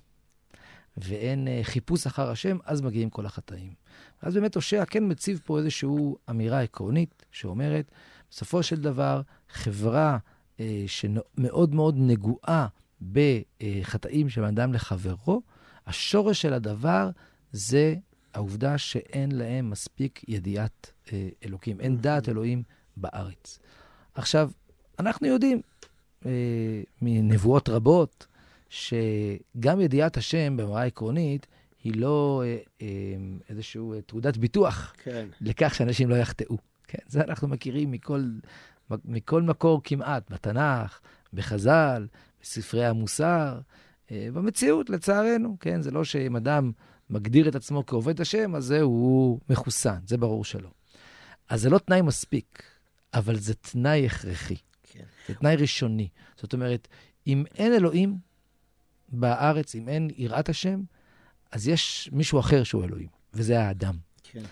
[0.97, 3.73] ואין uh, חיפוש אחר השם, אז מגיעים כל החטאים.
[4.21, 5.89] אז באמת הושע כן מציב פה איזושהי
[6.29, 7.91] אמירה עקרונית שאומרת,
[8.31, 10.17] בסופו של דבר, חברה
[10.87, 12.67] שמאוד מאוד נגועה
[13.11, 15.41] בחטאים של אדם לחברו,
[15.87, 17.09] השורש של הדבר
[17.51, 17.95] זה
[18.33, 21.09] העובדה שאין להם מספיק ידיעת uh,
[21.45, 22.63] אלוקים, אין דעת אלוהים
[22.97, 23.59] בארץ.
[24.15, 24.51] עכשיו,
[24.99, 25.61] אנחנו יודעים
[26.25, 26.31] אה,
[27.01, 28.27] מנבואות רבות
[28.69, 31.47] שגם ידיעת השם ברמה העקרונית,
[31.83, 32.87] היא לא אה, אה,
[33.49, 35.27] איזושהי אה, תעודת ביטוח כן.
[35.41, 36.57] לכך שאנשים לא יחטאו.
[36.87, 38.29] כן, זה אנחנו מכירים מכל,
[39.05, 40.99] מכל מקור כמעט, בתנ"ך,
[41.33, 42.07] בחז"ל,
[42.41, 43.59] בספרי המוסר,
[44.11, 45.81] אה, במציאות, לצערנו, כן?
[45.81, 46.71] זה לא שאם אדם
[47.09, 50.69] מגדיר את עצמו כעובד השם, אז זהו, הוא מחוסן, זה ברור שלא.
[51.49, 52.63] אז זה לא תנאי מספיק,
[53.13, 54.55] אבל זה תנאי הכרחי.
[54.83, 55.03] כן.
[55.27, 56.09] זה תנאי ראשוני.
[56.37, 56.87] זאת אומרת,
[57.27, 58.17] אם אין אלוהים
[59.09, 60.81] בארץ, אם אין יראת השם,
[61.51, 63.97] אז יש מישהו אחר שהוא אלוהים, וזה האדם.
[64.23, 64.43] כן.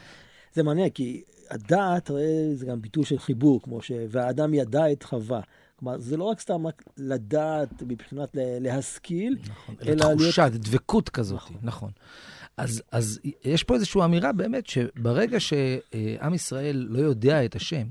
[0.53, 2.11] זה מעניין, כי הדעת,
[2.55, 3.91] זה גם ביטוי של חיבור, כמו ש...
[4.09, 5.41] והאדם ידע את חווה.
[5.79, 10.61] כלומר, זה לא רק סתם רק לדעת מבחינת להשכיל, נכון, אלא תחושה, להיות...
[10.61, 11.57] דבקות כזאת, נכון.
[11.63, 11.91] נכון.
[12.57, 17.87] אז, אז יש פה איזושהי אמירה באמת, שברגע שעם ישראל לא יודע את השם,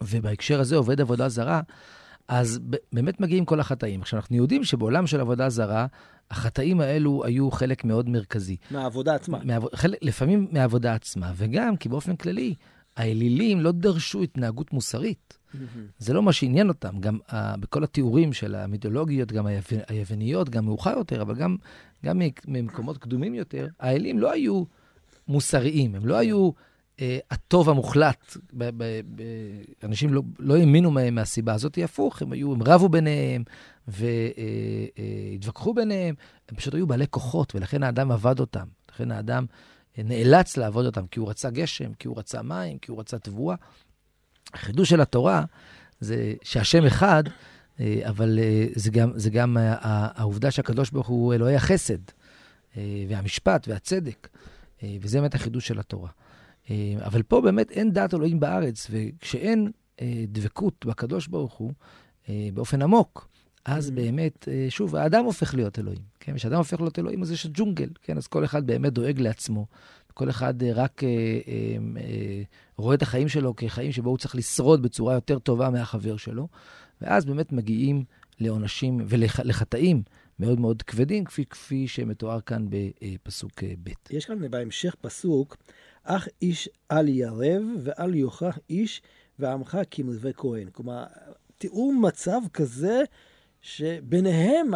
[0.00, 1.60] ובהקשר הזה עובד עבודה זרה,
[2.32, 2.60] אז
[2.92, 4.00] באמת מגיעים כל החטאים.
[4.00, 5.86] עכשיו, אנחנו יודעים שבעולם של עבודה זרה,
[6.30, 8.56] החטאים האלו היו חלק מאוד מרכזי.
[8.70, 9.38] מהעבודה עצמה.
[9.44, 9.64] מעב...
[9.74, 12.54] חלק, לפעמים מהעבודה עצמה, וגם כי באופן כללי,
[12.96, 15.38] האלילים לא דרשו התנהגות מוסרית.
[15.98, 17.00] זה לא מה שעניין אותם.
[17.00, 19.60] גם uh, בכל התיאורים של המיתולוגיות, גם היו...
[19.88, 21.56] היווניות, גם מאוחר יותר, אבל גם,
[22.04, 24.64] גם ממקומות קדומים יותר, האלים לא היו
[25.28, 26.50] מוסריים, הם לא היו
[27.30, 28.36] הטוב המוחלט.
[29.82, 33.44] אנשים לא, לא האמינו מהם מהסיבה הזאת, הפוך, הם היו, הם רבו ביניהם
[33.88, 36.14] והתווכחו uh, uh, ביניהם,
[36.48, 38.66] הם פשוט היו בעלי כוחות, ולכן האדם עבד אותם.
[38.92, 39.46] לכן האדם
[39.98, 43.56] נאלץ לעבוד אותם, כי הוא רצה גשם, כי הוא רצה מים, כי הוא רצה תבואה.
[44.54, 45.44] החידוש של התורה
[46.00, 47.24] זה שהשם אחד,
[47.80, 51.98] אה, אבל אה, זה גם, זה גם העובדה שהקדוש ברוך הוא אלוהי החסד,
[52.76, 54.28] אה, והמשפט והצדק,
[55.00, 56.08] וזה באמת החידוש של התורה.
[56.98, 59.70] אבל פה באמת אין דעת אלוהים בארץ, וכשאין
[60.28, 61.72] דבקות בקדוש ברוך הוא
[62.28, 63.28] באופן עמוק,
[63.64, 63.92] אז mm-hmm.
[63.92, 66.02] באמת, שוב, האדם הופך להיות אלוהים.
[66.20, 66.34] כן?
[66.36, 68.16] כשאדם הופך להיות אלוהים, אז יש ג'ונגל, כן?
[68.16, 69.66] אז כל אחד באמת דואג לעצמו.
[70.14, 72.42] כל אחד אה, רק אה, אה, אה,
[72.76, 76.48] רואה את החיים שלו כחיים שבו הוא צריך לשרוד בצורה יותר טובה מהחבר שלו,
[77.00, 78.04] ואז באמת מגיעים
[78.40, 80.02] לעונשים ולחטאים
[80.38, 83.90] מאוד מאוד כבדים, כפי, כפי שמתואר כאן בפסוק אה, ב'.
[84.10, 85.56] יש כאן בהמשך פסוק,
[86.04, 89.02] אך איש אל ירב ואל יוכח איש
[89.38, 90.68] ועמך כמלווה כהן.
[90.72, 91.04] כלומר,
[91.58, 93.02] תיאור מצב כזה
[93.60, 94.70] שביניהם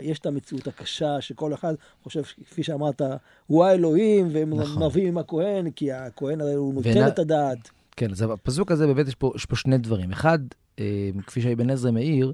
[0.00, 3.02] יש את המציאות הקשה, שכל אחד חושב, כפי שאמרת,
[3.46, 4.82] הוא האלוהים, והם נכון.
[4.82, 7.08] מרבים עם הכהן, כי הכהן הרי הוא נותן ונה...
[7.08, 7.70] את הדעת.
[7.96, 10.12] כן, אז בפסוק הזה באמת יש פה, יש פה שני דברים.
[10.12, 10.38] אחד,
[10.78, 12.32] אה, כפי שאבן עזרא מעיר, אה,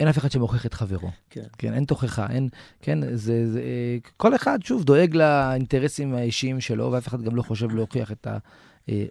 [0.00, 1.10] אין אף אחד שמוכיח את חברו.
[1.30, 1.44] כן.
[1.58, 2.48] כן, אין תוכחה, אין,
[2.82, 7.42] כן, זה, זה, אה, כל אחד, שוב, דואג לאינטרסים האישיים שלו, ואף אחד גם לא
[7.42, 8.26] חושב להוכיח את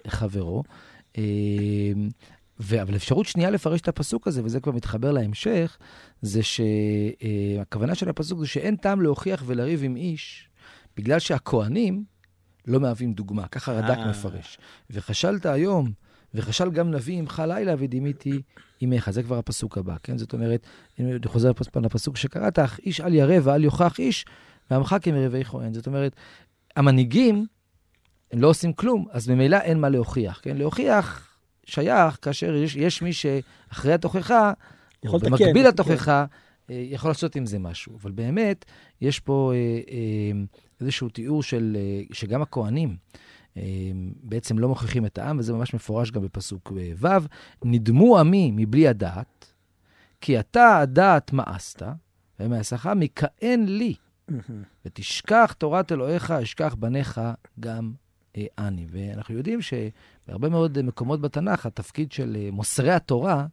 [0.08, 0.64] חברו.
[1.18, 1.24] אה,
[2.60, 2.82] ו...
[2.82, 5.78] אבל אפשרות שנייה לפרש את הפסוק הזה, וזה כבר מתחבר להמשך,
[6.22, 10.50] זה שהכוונה אה, של הפסוק זה שאין טעם להוכיח ולריב עם איש,
[10.98, 12.04] בגלל שהכוהנים
[12.68, 14.10] לא מהווים דוגמה, ככה רד"ק אה.
[14.10, 14.58] מפרש.
[14.90, 15.92] וחשלת היום,
[16.34, 18.42] וחשל גם נביא עמך לילה ודימיתי
[18.80, 19.10] עמך.
[19.10, 20.18] זה כבר הפסוק הבא, כן?
[20.18, 20.68] זאת אומרת,
[21.00, 24.26] אני חוזר לפסוק שקראת, אך איש אל ירא ואל יוכח איש,
[24.72, 25.74] ועמך כמרבי כהן.
[25.74, 26.16] זאת אומרת,
[26.76, 27.46] המנהיגים,
[28.32, 30.58] הם לא עושים כלום, אז ממילא אין מה להוכיח, כן?
[30.58, 31.28] להוכיח
[31.66, 34.54] שייך כאשר יש, יש מי שאחרי התוכחה,
[35.08, 36.26] או במקביל לתוכחה,
[36.68, 36.74] כן.
[36.74, 37.98] יכול לעשות עם זה משהו.
[38.02, 38.66] אבל באמת,
[39.02, 40.42] יש פה אה, אה,
[40.82, 42.96] איזשהו תיאור של, אה, שגם הכוהנים
[44.24, 47.08] בעצם לא מוכיחים את העם, וזה ממש מפורש גם בפסוק ו',
[47.64, 49.54] נדמו עמי מבלי הדעת,
[50.22, 51.84] כי אתה הדעת מאסת,
[52.40, 53.96] ומעשך מכהן לי,
[54.86, 57.22] ותשכח תורת אלוהיך, אשכח בניך
[57.60, 57.94] גם
[58.58, 58.88] אני.
[58.90, 63.46] ואנחנו יודעים שבהרבה מאוד מקומות בתנ"ך, התפקיד של אה, מוסרי התורה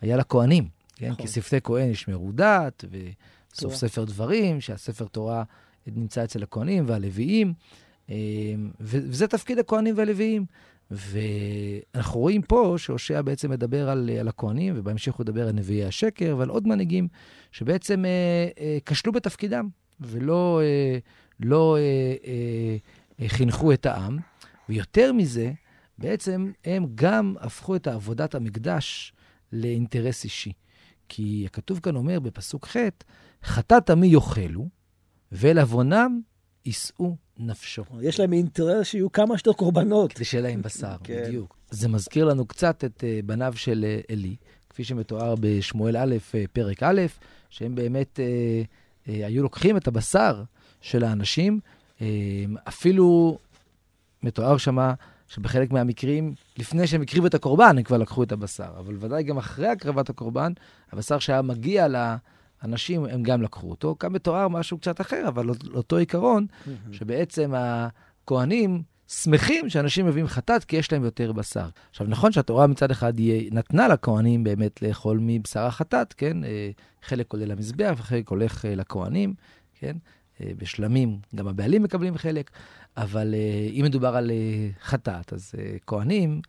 [0.00, 1.10] היה לכהנים, כן?
[1.10, 1.26] נכון.
[1.26, 2.84] כי שפתי כהן ישמרו דת,
[3.52, 5.42] וסוף ספר דברים, שהספר תורה
[5.86, 7.54] נמצא אצל הכהנים והלוויים, אה,
[8.80, 10.46] וזה תפקיד הכהנים והלוויים.
[10.90, 16.34] ואנחנו רואים פה שהושע בעצם מדבר על, על הכהנים, ובהמשך הוא מדבר על נביאי השקר
[16.38, 17.08] ועל עוד מנהיגים
[17.52, 19.68] שבעצם אה, אה, כשלו בתפקידם,
[20.00, 20.98] ולא אה,
[21.40, 22.14] לא, אה,
[23.20, 24.18] אה, חינכו את העם,
[24.68, 25.52] ויותר מזה,
[25.98, 29.12] בעצם הם גם הפכו את עבודת המקדש
[29.52, 30.52] לאינטרס אישי.
[31.08, 32.76] כי הכתוב כאן אומר בפסוק ח',
[33.44, 34.68] חטאת עמי יאכלו,
[35.32, 36.20] ואל עוונם
[36.66, 37.84] יישאו נפשו.
[38.00, 40.12] יש להם אינטרס שיהיו כמה שיותר קורבנות.
[40.12, 41.22] כדי שיהיה להם בשר, כן.
[41.26, 41.56] בדיוק.
[41.70, 44.36] זה מזכיר לנו קצת את uh, בניו של uh, עלי,
[44.70, 47.00] כפי שמתואר בשמואל א', uh, פרק א',
[47.50, 50.42] שהם באמת uh, uh, היו לוקחים את הבשר
[50.80, 51.60] של האנשים
[52.02, 53.38] אמ, אפילו
[54.22, 54.94] מתואר שמה
[55.28, 58.70] שבחלק מהמקרים, לפני שהם הקריבו את הקורבן, הם כבר לקחו את הבשר.
[58.78, 60.52] אבל ודאי גם אחרי הקרבת הקורבן,
[60.92, 61.88] הבשר שהיה מגיע
[62.62, 63.96] הנשים, הם גם לקחו אותו.
[63.98, 66.46] כאן מתואר משהו קצת אחר, אבל אותו עיקרון,
[66.92, 71.68] שבעצם הכוהנים שמחים שאנשים מביאים חטאת כי יש להם יותר בשר.
[71.90, 76.44] עכשיו, נכון שהתורה מצד אחד היא נתנה לכוהנים באמת לאכול מבשר החטאת, כן?
[76.44, 76.70] אה,
[77.02, 79.34] חלק עולה למזבח וחלק הולך אה, לכוהנים,
[79.74, 79.96] כן?
[80.40, 82.50] אה, בשלמים גם הבעלים מקבלים חלק,
[82.96, 83.34] אבל
[83.70, 84.30] אם מדובר על
[84.82, 86.40] חטאת, אז כוהנים,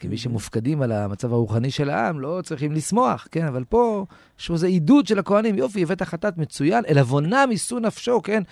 [0.00, 3.46] כמי שמופקדים על המצב הרוחני של העם, לא צריכים לשמוח, כן?
[3.46, 4.06] אבל פה
[4.38, 8.42] יש איזה עידוד של הכוהנים, יופי, הבאת חטאת מצוין, אל עוונם יישאו נפשו, כן?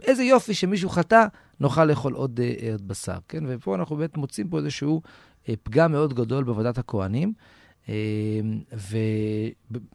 [0.00, 1.26] איזה יופי שמישהו חטא,
[1.60, 3.44] נוכל לאכול עוד, אה, עוד בשר, כן?
[3.48, 5.02] ופה אנחנו באמת מוצאים פה איזשהו
[5.48, 7.32] אה, פגם מאוד גדול בעבודת הכוהנים.
[7.88, 7.94] אה,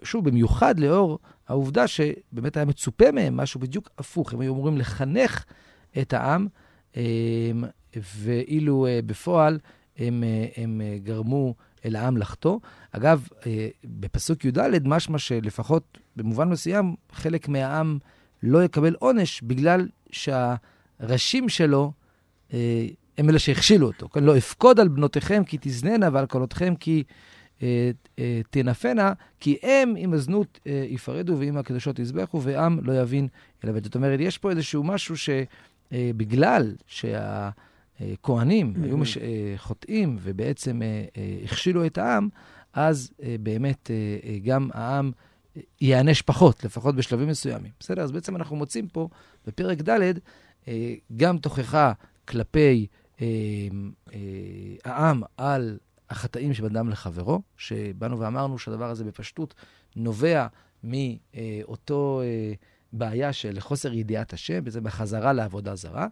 [0.01, 4.33] ושוב, במיוחד לאור העובדה שבאמת היה מצופה מהם משהו בדיוק הפוך.
[4.33, 5.45] הם היו אמורים לחנך
[6.01, 6.47] את העם,
[7.95, 9.59] ואילו בפועל
[10.07, 10.23] הם,
[10.57, 12.59] הם גרמו אל העם לחטוא.
[12.91, 13.27] אגב,
[13.85, 17.99] בפסוק י"ד, משמע שלפחות במובן מסוים, חלק מהעם
[18.43, 21.91] לא יקבל עונש בגלל שהראשים שלו
[22.53, 22.87] אה,
[23.17, 24.09] הם אלה שהכשילו אותו.
[24.09, 27.03] כן, לא אפקוד על בנותיכם כי תזננה ועל קולותיכם כי
[27.63, 33.27] אה, אה, תנפנה, כי הם עם הזנות אה, יפרדו ועם הקדושות יזבחו, ועם לא יבין
[33.63, 33.83] אלא בית.
[33.83, 37.49] זאת אומרת, יש פה איזשהו משהו שבגלל אה,
[38.01, 38.85] שהכוהנים mm-hmm.
[38.85, 42.29] היו מש, אה, חוטאים ובעצם אה, אה, הכשילו את העם,
[42.73, 45.11] אז אה, באמת אה, אה, גם העם...
[45.81, 47.71] ייענש פחות, לפחות בשלבים מסוימים.
[47.79, 48.01] בסדר?
[48.01, 49.09] אז בעצם אנחנו מוצאים פה
[49.47, 50.19] בפרק ד'
[50.67, 51.93] אה, גם תוכחה
[52.27, 52.87] כלפי
[53.21, 53.27] אה,
[54.13, 54.19] אה,
[54.85, 55.77] העם על
[56.09, 59.53] החטאים של אדם לחברו, שבאנו ואמרנו שהדבר הזה בפשטות
[59.95, 60.47] נובע
[60.83, 62.21] מאותו
[62.93, 66.07] בעיה של חוסר ידיעת השם, וזה בחזרה לעבודה זרה.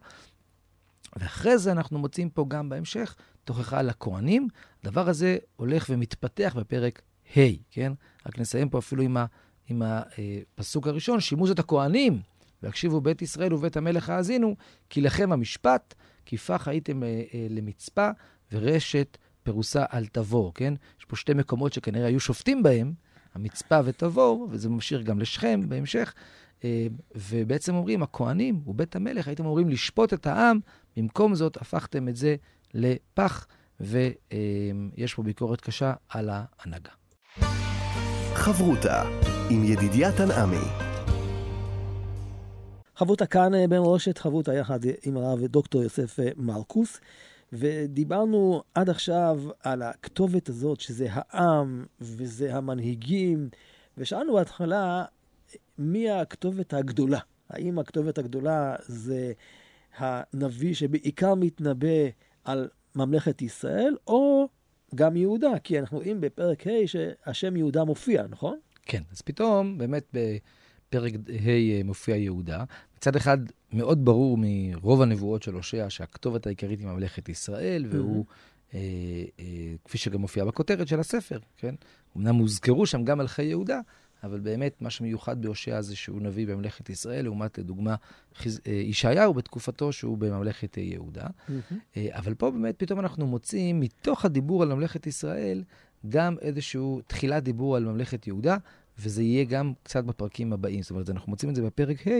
[1.15, 4.47] ואחרי זה אנחנו מוצאים פה גם בהמשך תוכחה לכהנים.
[4.83, 7.01] הדבר הזה הולך ומתפתח בפרק
[7.37, 7.41] ה',
[7.71, 7.93] כן?
[8.25, 9.25] רק נסיים פה אפילו עם, ה,
[9.69, 9.81] עם
[10.57, 12.21] הפסוק הראשון, שימוש את הכהנים,
[12.63, 14.55] והקשיבו בית ישראל ובית המלך האזינו,
[14.89, 15.93] כי לכם המשפט,
[16.25, 18.09] כי פח הייתם אה, אה, למצפה,
[18.51, 20.73] ורשת פרוסה על תבור, כן?
[20.99, 22.93] יש פה שתי מקומות שכנראה היו שופטים בהם,
[23.35, 26.13] המצפה ותבור, וזה ממשיך גם לשכם בהמשך.
[26.63, 30.59] אה, ובעצם אומרים, הכהנים ובית המלך, הייתם אמורים לשפוט את העם,
[30.99, 32.35] במקום זאת הפכתם את זה
[32.73, 33.47] לפח,
[33.79, 36.91] ויש פה ביקורת קשה על ההנהגה.
[38.33, 39.03] חברותה
[39.49, 40.65] עם ידידיה תנעמי.
[42.95, 46.99] חברותה כאן אה, במורשת חברותה יחד עם הרב דוקטור יוסף אה, מרקוס,
[47.53, 53.49] ודיברנו עד עכשיו על הכתובת הזאת, שזה העם וזה המנהיגים,
[53.97, 55.03] ושאלנו בהתחלה,
[55.77, 57.19] מי הכתובת הגדולה?
[57.49, 59.31] האם הכתובת הגדולה זה
[59.99, 62.07] הנביא שבעיקר מתנבא
[62.43, 64.47] על ממלכת ישראל, או
[64.95, 68.59] גם יהודה, כי אנחנו רואים בפרק ה' שהשם יהודה מופיע, נכון?
[68.85, 72.63] כן, אז פתאום באמת בפרק ה' מופיע יהודה.
[72.97, 73.37] מצד אחד,
[73.73, 78.75] מאוד ברור מרוב הנבואות של הושע שהכתובת העיקרית היא ממלכת ישראל, והוא, mm-hmm.
[78.75, 78.79] אה,
[79.39, 81.75] אה, כפי שגם מופיע בכותרת של הספר, כן?
[82.17, 83.79] אמנם הוזכרו שם גם מלכי יהודה,
[84.23, 87.95] אבל באמת מה שמיוחד בהושע זה שהוא נביא בממלכת ישראל, לעומת לדוגמה
[88.35, 88.61] חיז...
[88.67, 91.27] אה, ישעיהו בתקופתו שהוא בממלכת אה, יהודה.
[91.27, 91.97] Mm-hmm.
[92.09, 95.63] אבל פה באמת פתאום אנחנו מוצאים מתוך הדיבור על ממלכת ישראל
[96.09, 98.57] גם איזשהו תחילת דיבור על ממלכת יהודה,
[98.99, 100.81] וזה יהיה גם קצת בפרקים הבאים.
[100.81, 102.11] זאת אומרת, אנחנו מוצאים את זה בפרק ה'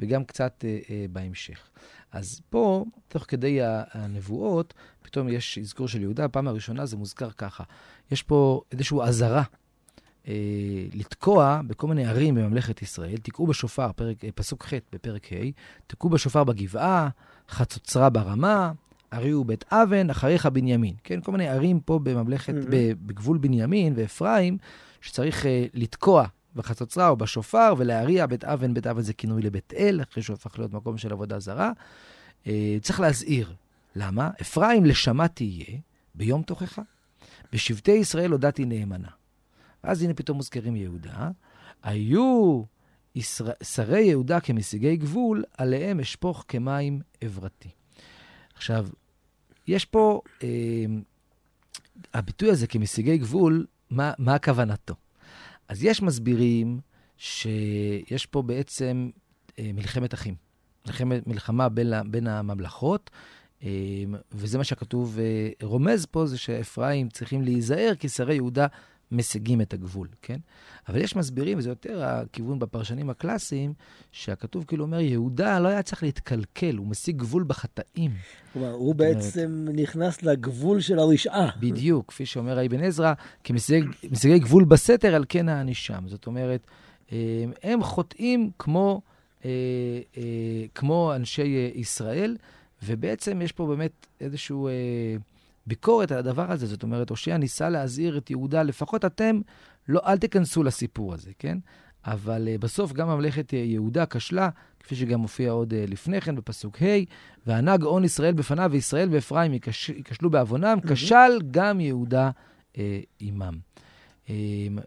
[0.00, 1.70] וגם קצת אה, אה, בהמשך.
[2.12, 6.24] אז פה, תוך כדי הנבואות, פתאום יש אזכור של יהודה.
[6.24, 7.64] הפעם הראשונה זה מוזכר ככה.
[8.10, 9.42] יש פה איזושהי אזהרה
[10.94, 15.36] לתקוע בכל מיני ערים בממלכת ישראל, תקעו בשופר, פרק, אה, פסוק ח' בפרק ה',
[15.86, 17.08] תקעו בשופר בגבעה,
[17.48, 18.72] חצוצרה ברמה,
[19.12, 20.94] הריעו בית אבן, אחריך בנימין.
[21.04, 22.70] כן, כל מיני ערים פה בממלכת, mm-hmm.
[23.06, 24.58] בגבול בנימין ואפרים,
[25.00, 30.00] שצריך uh, לתקוע בחצוצרה או בשופר ולהריע בית אבן, בית אבן זה כינוי לבית אל,
[30.10, 31.72] אחרי שהוא הפך להיות מקום של עבודה זרה.
[32.44, 32.48] Uh,
[32.82, 33.54] צריך להזהיר.
[33.96, 34.30] למה?
[34.40, 35.78] אפרים לשמה תהיה
[36.14, 36.82] ביום תוכחה.
[37.52, 39.17] בשבטי ישראל הודעתי נאמנה.
[39.84, 41.30] ואז הנה פתאום מוזכרים יהודה.
[41.82, 42.62] היו
[43.62, 47.68] שרי יהודה כמשיגי גבול, עליהם אשפוך כמים עברתי.
[48.54, 48.88] עכשיו,
[49.66, 50.48] יש פה, אה,
[52.14, 54.94] הביטוי הזה כמשיגי גבול, מה, מה כוונתו?
[55.68, 56.80] אז יש מסבירים
[57.16, 59.10] שיש פה בעצם
[59.58, 60.34] אה, מלחמת אחים.
[60.86, 63.10] מלחמת, מלחמה בין, בין הממלכות,
[63.62, 63.68] אה,
[64.32, 68.66] וזה מה שכתוב אה, רומז פה, זה שאפרים צריכים להיזהר, כי שרי יהודה
[69.12, 70.36] משיגים את הגבול, כן?
[70.88, 73.72] אבל יש מסבירים, וזה יותר הכיוון בפרשנים הקלאסיים,
[74.12, 78.10] שהכתוב כאילו אומר, יהודה לא היה צריך להתקלקל, הוא משיג גבול בחטאים.
[78.52, 81.50] כלומר, הוא בעצם אומרת, נכנס לגבול של הרשעה.
[81.60, 83.12] בדיוק, כפי שאומר אבן עזרא,
[83.44, 86.04] כמשיגי גבול בסתר, על כן הענישם.
[86.06, 86.66] זאת אומרת,
[87.62, 89.02] הם חוטאים כמו,
[90.74, 92.36] כמו אנשי ישראל,
[92.82, 94.56] ובעצם יש פה באמת איזושהי
[95.68, 96.66] ביקורת על הדבר הזה.
[96.66, 99.40] זאת אומרת, הושע ניסה להזהיר את יהודה, לפחות אתם,
[99.88, 101.58] לא, אל תיכנסו לסיפור הזה, כן?
[102.04, 104.48] אבל uh, בסוף גם ממלכת uh, יהודה כשלה,
[104.80, 106.86] כפי שגם מופיע עוד uh, לפני כן בפסוק ה',
[107.46, 110.92] והנהג הון ישראל בפניו, וישראל ואפרים ייכשלו בעוונם, mm-hmm.
[110.92, 112.30] כשל גם יהודה
[112.72, 112.78] uh,
[113.20, 113.58] עמם.
[114.26, 114.30] Uh,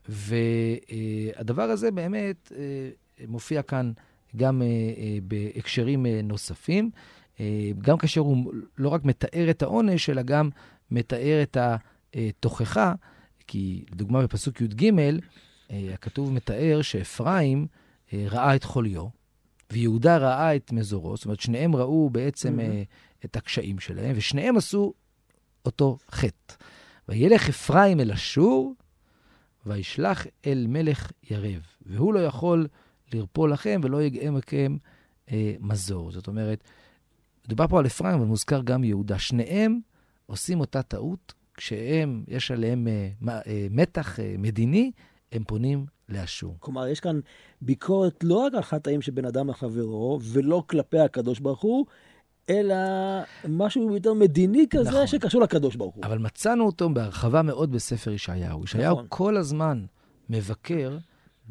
[0.10, 2.56] והדבר uh, הזה באמת uh,
[3.28, 3.92] מופיע כאן
[4.36, 4.64] גם uh,
[4.98, 6.92] uh, בהקשרים uh, נוספים,
[7.82, 10.50] גם כאשר הוא לא רק מתאר את העונש, אלא גם
[10.92, 11.58] מתאר את
[12.16, 12.94] התוכחה,
[13.48, 14.92] כי לדוגמה בפסוק י"ג,
[15.72, 17.68] אה, הכתוב מתאר שאפרים
[18.14, 19.06] אה, ראה את חוליו,
[19.72, 23.26] ויהודה ראה את מזורו, זאת אומרת, שניהם ראו בעצם mm-hmm.
[23.26, 24.94] את הקשיים שלהם, ושניהם עשו
[25.66, 26.54] אותו חטא.
[27.10, 28.76] וילך אפרים אל אשור,
[29.66, 32.68] וישלח אל מלך ירב, והוא לא יכול
[33.14, 34.78] לרפוא לכם ולא יגאה מכם
[35.32, 36.12] אה, מזור.
[36.12, 36.64] זאת אומרת,
[37.52, 39.20] מדובר פה על אפרים, אבל מוזכר גם יהודה.
[39.20, 39.80] שניהם
[40.26, 44.92] עושים אותה טעות כשהם, יש עליהם אה, אה, מתח אה, מדיני,
[45.32, 46.56] הם פונים לאשור.
[46.60, 47.20] כלומר, יש כאן
[47.62, 51.86] ביקורת לא רק על חטאים של בן אדם לחברו, ולא כלפי הקדוש ברוך הוא,
[52.50, 52.76] אלא
[53.48, 55.08] משהו יותר מדיני כזה נכון.
[55.08, 56.06] שקשור לקדוש ברוך הוא.
[56.06, 58.64] אבל מצאנו אותו בהרחבה מאוד בספר ישעיהו.
[58.64, 59.06] ישעיהו נכון.
[59.10, 59.86] כל הזמן
[60.30, 60.98] מבקר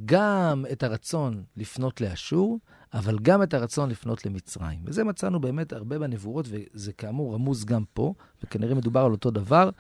[0.05, 2.59] גם את הרצון לפנות לאשור,
[2.95, 4.79] אבל גם את הרצון לפנות למצרים.
[4.85, 9.71] וזה מצאנו באמת הרבה בנבואות, וזה כאמור רמוז גם פה, וכנראה מדובר על אותו דבר.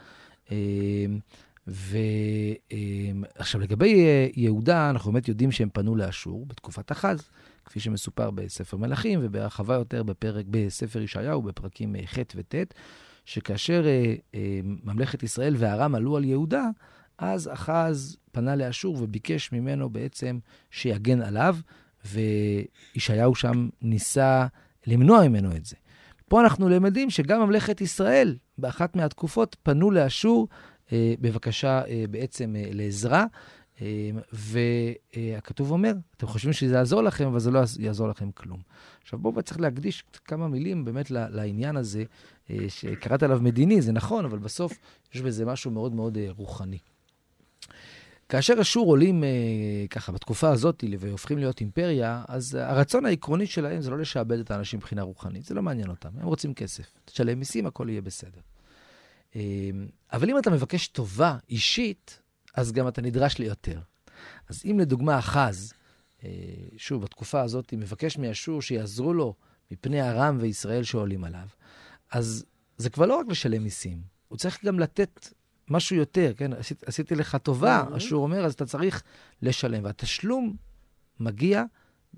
[0.52, 0.56] אה,
[1.66, 7.28] ועכשיו, לגבי אה, יהודה, אנחנו באמת יודעים שהם פנו לאשור בתקופת אחז,
[7.64, 12.54] כפי שמסופר בספר מלכים, ובהרחבה יותר בפרק, בספר ישעיהו, בפרקים אה, ח' וט',
[13.24, 13.84] שכאשר
[14.34, 16.68] אה, ממלכת ישראל וארם עלו על יהודה,
[17.18, 20.38] אז אחז פנה לאשור וביקש ממנו בעצם
[20.70, 21.56] שיגן עליו,
[22.04, 24.46] וישעיהו שם ניסה
[24.86, 25.76] למנוע ממנו את זה.
[26.28, 30.48] פה אנחנו למדים שגם ממלכת ישראל, באחת מהתקופות, פנו לאשור
[30.92, 33.24] אה, בבקשה אה, בעצם אה, לעזרה.
[34.32, 38.60] והכתוב אומר, אתם חושבים שזה יעזור לכם, אבל זה לא יעזור לכם כלום.
[39.02, 42.04] עכשיו, בואו צריך להקדיש כמה מילים באמת לעניין הזה,
[42.68, 44.72] שקראת עליו מדיני, זה נכון, אבל בסוף
[45.14, 46.78] יש בזה משהו מאוד מאוד רוחני.
[48.30, 49.24] כאשר אשור עולים
[49.90, 54.78] ככה בתקופה הזאת והופכים להיות אימפריה, אז הרצון העקרוני שלהם זה לא לשעבד את האנשים
[54.78, 56.90] מבחינה רוחנית, זה לא מעניין אותם, הם רוצים כסף.
[57.04, 58.40] תשלם מיסים, הכל יהיה בסדר.
[59.34, 59.40] אמ,
[60.12, 62.22] אבל אם אתה מבקש טובה אישית,
[62.54, 63.80] אז גם אתה נדרש ליותר.
[64.48, 65.72] אז אם לדוגמה אחז,
[66.24, 66.30] אה,
[66.76, 69.34] שוב, בתקופה הזאת, מבקש מאשור שיעזרו לו
[69.70, 71.46] מפני ארם וישראל שעולים עליו,
[72.10, 72.44] אז
[72.76, 75.28] זה כבר לא רק לשלם מיסים, הוא צריך גם לתת
[75.70, 76.52] משהו יותר, כן?
[76.52, 77.96] עשית, עשיתי לך טובה, mm-hmm.
[77.96, 79.02] אשור אומר, אז אתה צריך
[79.42, 79.84] לשלם.
[79.84, 80.56] והתשלום
[81.20, 81.64] מגיע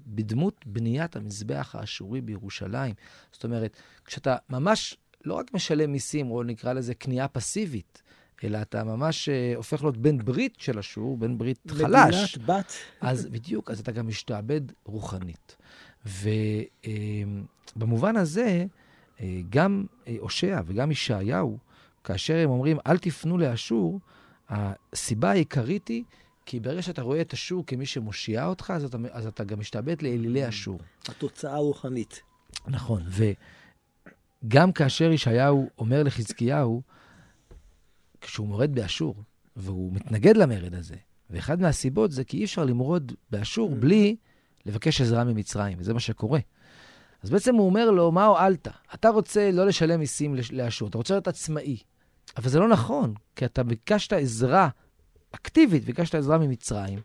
[0.06, 2.94] בדמות בניית המזבח האשורי בירושלים.
[3.32, 8.02] זאת אומרת, כשאתה ממש לא רק משלם מיסים, או נקרא לזה קנייה פסיבית,
[8.44, 12.36] אלא אתה ממש uh, הופך להיות בן ברית של אשור, בן ברית חלש.
[12.36, 12.72] מדינת בת.
[13.00, 15.56] אז בדיוק, אז אתה גם משתעבד רוחנית.
[17.76, 18.66] ובמובן uh, הזה,
[19.16, 19.84] uh, גם
[20.18, 21.58] הושע וגם ישעיהו,
[22.04, 24.00] כאשר הם אומרים, אל תפנו לאשור,
[24.48, 26.04] הסיבה העיקרית היא,
[26.46, 30.02] כי ברגע שאתה רואה את אשור כמי שמושיע אותך, אז אתה, אז אתה גם משתעבד
[30.02, 30.78] לאלילי אשור.
[31.08, 32.22] התוצאה הרוחנית.
[32.68, 33.24] נכון, ו...
[34.48, 36.82] גם כאשר ישעיהו אומר לחזקיהו,
[38.20, 39.14] כשהוא מורד באשור,
[39.56, 40.96] והוא מתנגד למרד הזה,
[41.30, 43.74] ואחד מהסיבות זה כי אי אפשר למרוד באשור mm.
[43.74, 44.16] בלי
[44.66, 46.40] לבקש עזרה ממצרים, וזה מה שקורה.
[47.22, 48.68] אז בעצם הוא אומר לו, מה הועלת?
[48.94, 51.76] אתה רוצה לא לשלם מיסים לאשור, אתה רוצה להיות עצמאי.
[52.36, 54.68] אבל זה לא נכון, כי אתה ביקשת עזרה
[55.32, 56.98] אקטיבית, ביקשת עזרה ממצרים,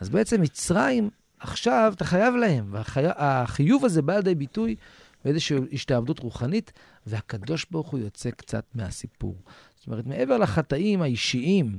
[0.00, 4.76] אז בעצם מצרים, עכשיו אתה חייב להם, והחיוב הזה בא לידי ביטוי
[5.24, 6.72] ואיזושהי השתעבדות רוחנית,
[7.06, 9.36] והקדוש ברוך הוא יוצא קצת מהסיפור.
[9.76, 11.78] זאת אומרת, מעבר לחטאים האישיים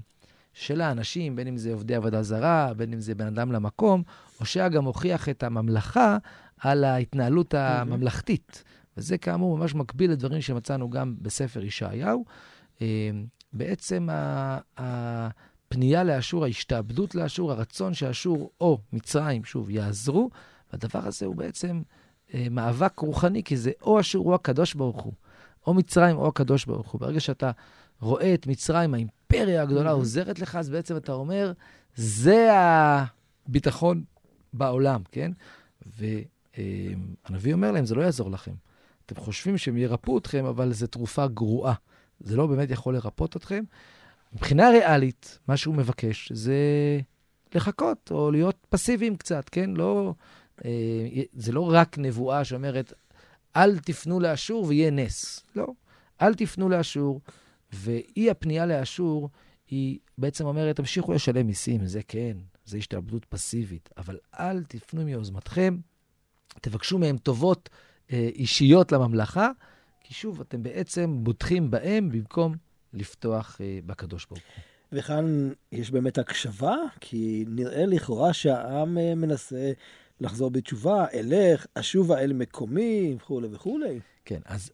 [0.54, 4.04] של האנשים, בין אם זה עובדי עבודה זרה, בין אם זה בן אדם למקום,
[4.40, 6.18] הושע גם הוכיח את הממלכה
[6.58, 8.64] על ההתנהלות הממלכתית.
[8.98, 12.26] וזה כאמור ממש מקביל לדברים שמצאנו גם בספר ישעיהו.
[12.82, 13.10] אה,
[13.54, 14.08] בעצם
[14.78, 20.30] הפנייה לאשור, ההשתעבדות לאשור, הרצון שאשור או מצרים, שוב, יעזרו,
[20.74, 21.82] והדבר הזה הוא בעצם
[22.34, 25.14] אה, מאבק רוחני, כי זה או אשור או הקדוש ברוך הוא,
[25.68, 27.02] או מצרים או הקדוש ברוך הוא.
[27.02, 27.52] ברגע שאתה
[28.02, 29.94] רואה את מצרים, האימפריה הגדולה, mm-hmm.
[29.94, 31.52] עוזרת לך, אז בעצם אתה אומר,
[31.96, 32.50] זה
[33.48, 34.04] הביטחון
[34.54, 35.32] בעולם, כן?
[35.98, 38.54] והנביא אומר להם, זה לא יעזור לכם.
[39.06, 41.74] אתם חושבים שהם ירפאו אתכם, אבל זו תרופה גרועה.
[42.20, 43.64] זה לא באמת יכול לרפות אתכם.
[44.34, 46.56] מבחינה ריאלית, מה שהוא מבקש זה
[47.56, 49.70] לחכות או להיות פסיביים קצת, כן?
[49.70, 50.14] לא,
[50.66, 50.72] אה,
[51.34, 52.94] זה לא רק נבואה שאומרת,
[53.56, 55.44] אל תפנו לאשור ויהיה נס.
[55.56, 55.68] לא,
[56.22, 57.22] אל תפנו לאשור,
[57.74, 59.30] ואי הפנייה לאשור
[59.70, 65.78] היא בעצם אומרת, תמשיכו לשלם מיסים, זה כן, זה השתעבדות פסיבית, אבל אל תפנו מיוזמתכם,
[66.62, 67.70] תבקשו מהם טובות
[68.12, 69.50] אה, אישיות לממלכה,
[70.08, 72.56] כי שוב, אתם בעצם בוטחים בהם במקום
[72.94, 74.64] לפתוח אה, בקדוש ברוך הוא.
[75.00, 79.72] וכאן יש באמת הקשבה, כי נראה לכאורה שהעם אה, מנסה
[80.22, 84.00] לחזור בתשובה, אלך, אשובה אל מקומי, וכולי וכולי.
[84.26, 84.72] כן, אז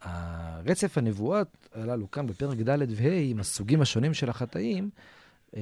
[0.00, 4.90] הרצף הנבואות הללו כאן בפרק ד' וה', עם הסוגים השונים של החטאים,
[5.56, 5.60] אה,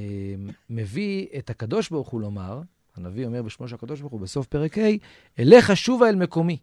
[0.71, 2.61] מביא את הקדוש ברוך הוא לומר,
[2.97, 4.83] הנביא אומר בשמו של הקדוש ברוך הוא בסוף פרק ה',
[5.39, 6.59] אלך אשובה אל מקומי.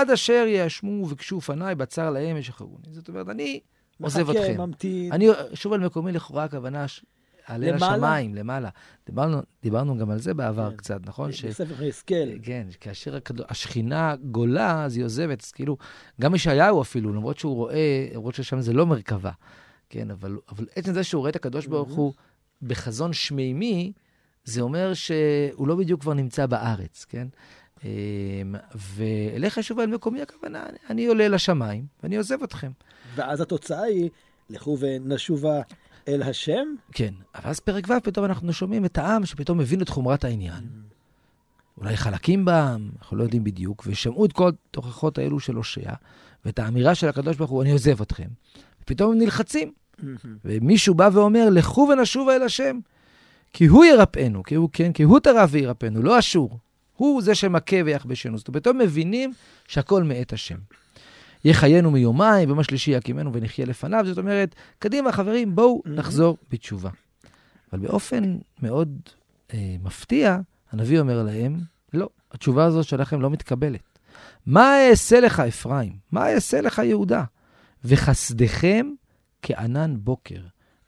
[0.00, 2.84] עד אשר יאשמו וביקשו פניי, בצר להם ישחרוני.
[2.90, 3.60] זאת אומרת, אני
[4.02, 4.42] עוזב אתכם.
[4.42, 5.12] מחכה, ממתין.
[5.12, 7.04] אני שוב על מקומי, לכאורה הכוונה ש...
[7.46, 7.96] עלה למעלה?
[7.96, 8.68] לשמיים, למעלה.
[9.06, 10.76] דיברנו, דיברנו גם על זה בעבר כן.
[10.76, 11.32] קצת, נכון?
[11.32, 11.44] ש...
[11.44, 12.38] בספר יחזקאל.
[12.42, 13.18] כן, כאשר.
[13.48, 15.42] השכינה גולה, אז היא עוזבת.
[15.44, 15.76] אז כאילו,
[16.20, 19.30] גם ישעיהו אפילו, למרות שהוא רואה, למרות ששם זה לא מרכבה,
[19.90, 22.12] כן, אבל, אבל עצם זה שהוא רואה את הקדוש ברוך הוא
[22.62, 23.92] בחזון שמימי,
[24.44, 27.28] זה אומר שהוא לא בדיוק כבר נמצא בארץ, כן?
[27.84, 27.88] אמ,
[28.74, 32.70] ואליך שוב אל מקומי, הכוונה, אני- אני עולה לשמיים ואני עוזב אתכם.
[33.14, 34.10] ואז התוצאה היא,
[34.50, 35.60] לכו ונשובה
[36.08, 36.66] אל השם.
[36.92, 40.64] כן, אבל אז פרק ו', פתאום אנחנו שומעים את העם שפתאום מבין את חומרת העניין.
[41.78, 45.92] אולי חלקים בעם, אנחנו לא יודעים בדיוק, ושמעו את כל התוכחות האלו של הושע,
[46.44, 48.28] ואת האמירה של הקדוש ברוך הוא, אני עוזב אתכם.
[48.82, 49.72] ופתאום הם נלחצים,
[50.44, 52.78] ומישהו בא ואומר, לכו ונשובה אל השם,
[53.52, 56.58] כי הוא ירפאנו, כי הוא, כן, כי הוא טרף וירפאנו, לא אשור.
[56.96, 58.38] הוא זה שמכה ויחבשנו.
[58.38, 59.32] זאת אומרת, פתאום מבינים
[59.68, 60.58] שהכל מאת השם.
[61.44, 64.04] יחיינו מיומיים, ביום השלישי יקימנו ונחיה לפניו.
[64.06, 66.90] זאת אומרת, קדימה, חברים, בואו נחזור בתשובה.
[67.72, 69.00] אבל באופן מאוד
[69.54, 70.38] אה, מפתיע,
[70.72, 71.60] הנביא אומר להם,
[71.92, 73.98] לא, התשובה הזאת שלכם לא מתקבלת.
[74.46, 75.92] מה אעשה לך, אפרים?
[76.12, 77.24] מה אעשה לך, יהודה?
[77.84, 78.90] וחסדכם
[79.42, 80.40] כענן בוקר,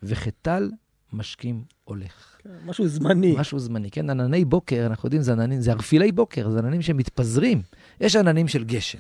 [0.03, 0.71] וכטל
[1.13, 2.39] משקים הולך.
[2.67, 3.35] משהו זמני.
[3.39, 4.11] משהו זמני, כן?
[4.11, 7.63] ענני בוקר, אנחנו יודעים, זה עננים, זה ערפילי בוקר, זה עננים שמתפזרים.
[8.01, 8.99] יש עננים של גשם,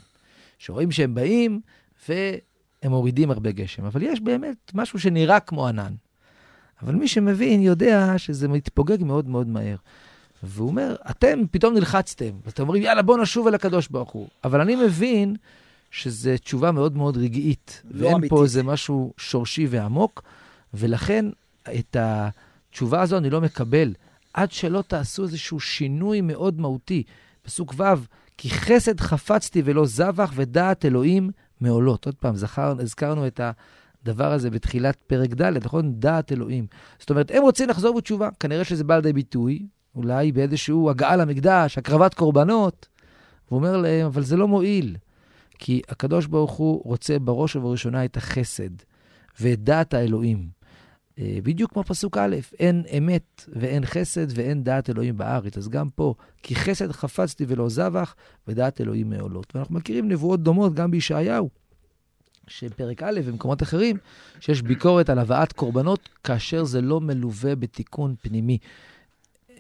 [0.59, 1.61] שרואים שהם באים
[2.09, 5.93] והם מורידים הרבה גשם, אבל יש באמת משהו שנראה כמו ענן.
[6.83, 9.77] אבל מי שמבין יודע שזה מתפוגג מאוד מאוד מהר.
[10.43, 14.29] והוא אומר, אתם פתאום נלחצתם, ואתם אומרים, יאללה, בוא נשוב אל הקדוש ברוך הוא.
[14.45, 15.37] אבל אני מבין
[15.91, 18.31] שזו תשובה מאוד מאוד רגעית, לא ואין אמיתית.
[18.31, 20.23] פה איזה משהו שורשי ועמוק,
[20.75, 21.27] ולכן
[21.79, 23.95] את התשובה הזו אני לא מקבל,
[24.35, 27.03] עד שלא תעשו איזשהו שינוי מאוד מהותי.
[27.43, 27.83] פסוק ו',
[28.39, 32.07] כי חסד חפצתי ולא זבח, ודעת אלוהים מעולות.
[32.07, 33.41] עוד פעם, זכר, הזכרנו את
[34.03, 35.93] הדבר הזה בתחילת פרק ד', נכון?
[36.01, 36.67] דעת אלוהים.
[36.99, 41.79] זאת אומרת, הם רוצים לחזור בתשובה, כנראה שזה בא לידי ביטוי, אולי באיזשהו הגעה למקדש,
[41.79, 42.89] הקרבת קורבנות.
[43.49, 44.97] והוא אומר להם, אבל זה לא מועיל,
[45.59, 48.71] כי הקדוש ברוך הוא רוצה בראש ובראשונה את החסד
[49.41, 50.58] ואת דעת האלוהים.
[51.19, 55.59] אה, בדיוק כמו פסוק א', אין אמת ואין חסד ואין דעת אלוהים בארץ.
[55.59, 58.15] אז גם פה, כי חסד חפצתי ולא זבח,
[58.49, 59.57] ודעת אלוהים מעולות.
[59.57, 61.51] ואנחנו מכירים נבואות דומות גם בישעיהו,
[62.47, 63.97] שפרק א' ומקומות אחרים,
[64.41, 68.59] שיש ביקורת על הבאת קורבנות כאשר זה לא מלווה בתיקון פנימי.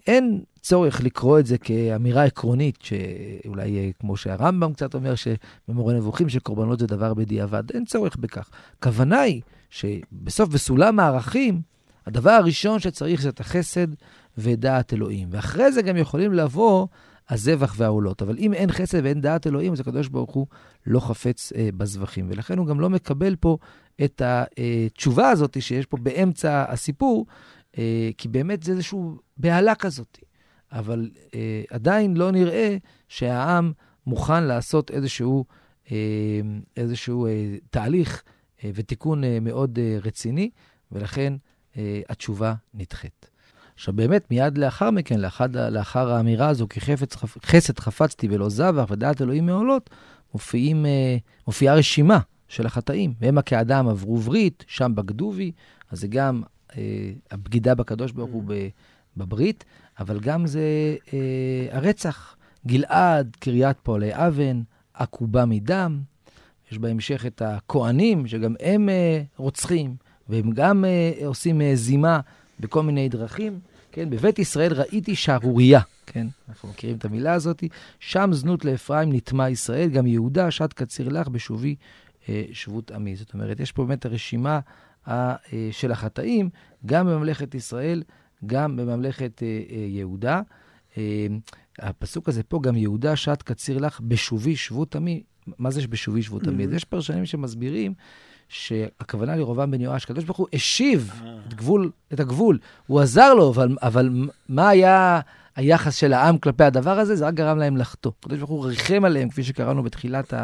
[0.06, 6.28] אין צורך לקרוא את זה כאמירה עקרונית, שאולי אה, כמו שהרמב"ם קצת אומר, שבמורה נבוכים
[6.28, 8.50] שקורבנות זה דבר בדיעבד, אין צורך בכך.
[8.78, 11.62] הכוונה היא שבסוף בסולם הערכים,
[12.06, 13.86] הדבר הראשון שצריך זה את החסד
[14.38, 15.28] ודעת אלוהים.
[15.32, 16.86] ואחרי זה גם יכולים לבוא
[17.28, 18.22] הזבח והעולות.
[18.22, 20.46] אבל אם אין חסד ואין דעת אלוהים, אז הקדוש ברוך הוא
[20.86, 22.26] לא חפץ אה, בזבחים.
[22.30, 23.58] ולכן הוא גם לא מקבל פה
[24.04, 27.26] את התשובה הזאת שיש פה באמצע הסיפור,
[27.78, 28.98] אה, כי באמת זה איזושהי
[29.36, 30.18] בהלה כזאת.
[30.72, 32.76] אבל אה, עדיין לא נראה
[33.08, 33.72] שהעם
[34.06, 35.44] מוכן לעשות איזשהו,
[35.92, 35.96] אה,
[36.76, 38.22] איזשהו אה, תהליך
[38.64, 40.50] ותיקון אה, מאוד אה, רציני,
[40.92, 41.32] ולכן
[41.76, 43.30] אה, התשובה נדחית.
[43.74, 48.48] עכשיו באמת, מיד לאחר מכן, לאחד, לאחר האמירה הזו, כי חפץ, חפ, חסד חפצתי ולא
[48.48, 49.90] זבח ודעת אלוהים מעולות,
[50.34, 53.14] מופיעים, אה, מופיעה רשימה של החטאים.
[53.20, 55.52] והמה כאדם עברו ברית, שם בגדו בי,
[55.90, 56.42] אז זה גם
[56.76, 58.68] אה, הבגידה בקדוש ברוך הוא ב-
[59.16, 59.64] בברית,
[59.98, 62.36] אבל גם זה אה, הרצח.
[62.66, 64.62] גלעד, קריית פועלי אבן,
[64.94, 66.00] עקובה מדם.
[66.72, 69.96] יש בהמשך את הכוהנים, שגם הם אה, רוצחים,
[70.28, 72.20] והם גם אה, עושים אה, זימה
[72.60, 73.60] בכל מיני דרכים.
[73.92, 77.64] כן, בבית ישראל ראיתי שערורייה, כן, אנחנו מכירים את המילה הזאת.
[78.00, 81.74] שם זנות לאפרים נטמע ישראל, גם יהודה שת קציר לך בשובי
[82.28, 83.16] אה, שבות עמי.
[83.16, 84.60] זאת אומרת, יש פה באמת הרשימה
[85.06, 86.50] ה, אה, של החטאים,
[86.86, 88.02] גם בממלכת ישראל
[88.46, 89.42] גם בממלכת
[89.88, 90.40] יהודה.
[91.78, 95.22] הפסוק הזה פה, גם יהודה שעת קציר לך, בשובי שבות עמי.
[95.58, 96.64] מה זה בשובי שבות עמי?
[96.64, 96.76] Mm-hmm.
[96.76, 97.94] יש פרשנים שמסבירים
[98.48, 101.36] שהכוונה לרובעם בן יואש, הקדוש ברוך הוא השיב אה.
[101.48, 104.10] את, גבול, את הגבול, הוא עזר לו, אבל, אבל
[104.48, 105.20] מה היה
[105.56, 107.16] היחס של העם כלפי הדבר הזה?
[107.16, 108.12] זה רק גרם להם לחטוא.
[108.20, 110.34] הקדוש ברוך הוא ריחם עליהם, כפי שקראנו בתחילת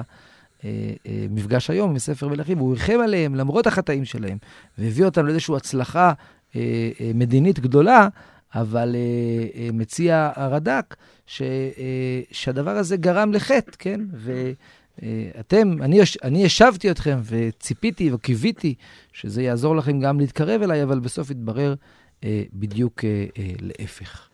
[0.63, 4.39] המפגש אה, אה, היום מספר מלכים, הוא ריחם עליהם למרות החטאים שלהם,
[4.79, 6.13] והביא אותם לאיזושהי הצלחה
[7.15, 8.09] מדינית גדולה,
[8.55, 8.97] אבל
[9.73, 10.97] מציע הרד"ק
[11.27, 14.01] שהדבר הזה גרם לחטא, כן?
[14.13, 14.53] ו...
[15.03, 18.75] אה, אתם, אני, אני השבתי אתכם וציפיתי וקיוויתי
[19.13, 21.75] שזה יעזור לכם גם להתקרב אליי, אבל בסוף התברר
[22.25, 24.29] אה, בדיוק אה, אה, להפך.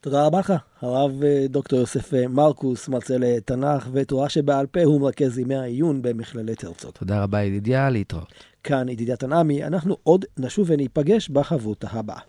[0.00, 5.00] תודה רבה לך, הרב אה, דוקטור יוסף אה, מרקוס, מרצה לתנ"ך ותורה שבעל פה, הוא
[5.00, 6.90] מרכז ימי העיון במכללת הרצוג.
[6.90, 8.32] תודה רבה ידידיה, להתראות.
[8.64, 12.20] כאן ידידיה תנעמי, אנחנו עוד נשוב וניפגש בחברותה הבאה.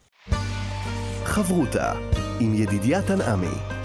[1.23, 1.93] חברותה
[2.39, 3.80] עם ידידיה תנעמי.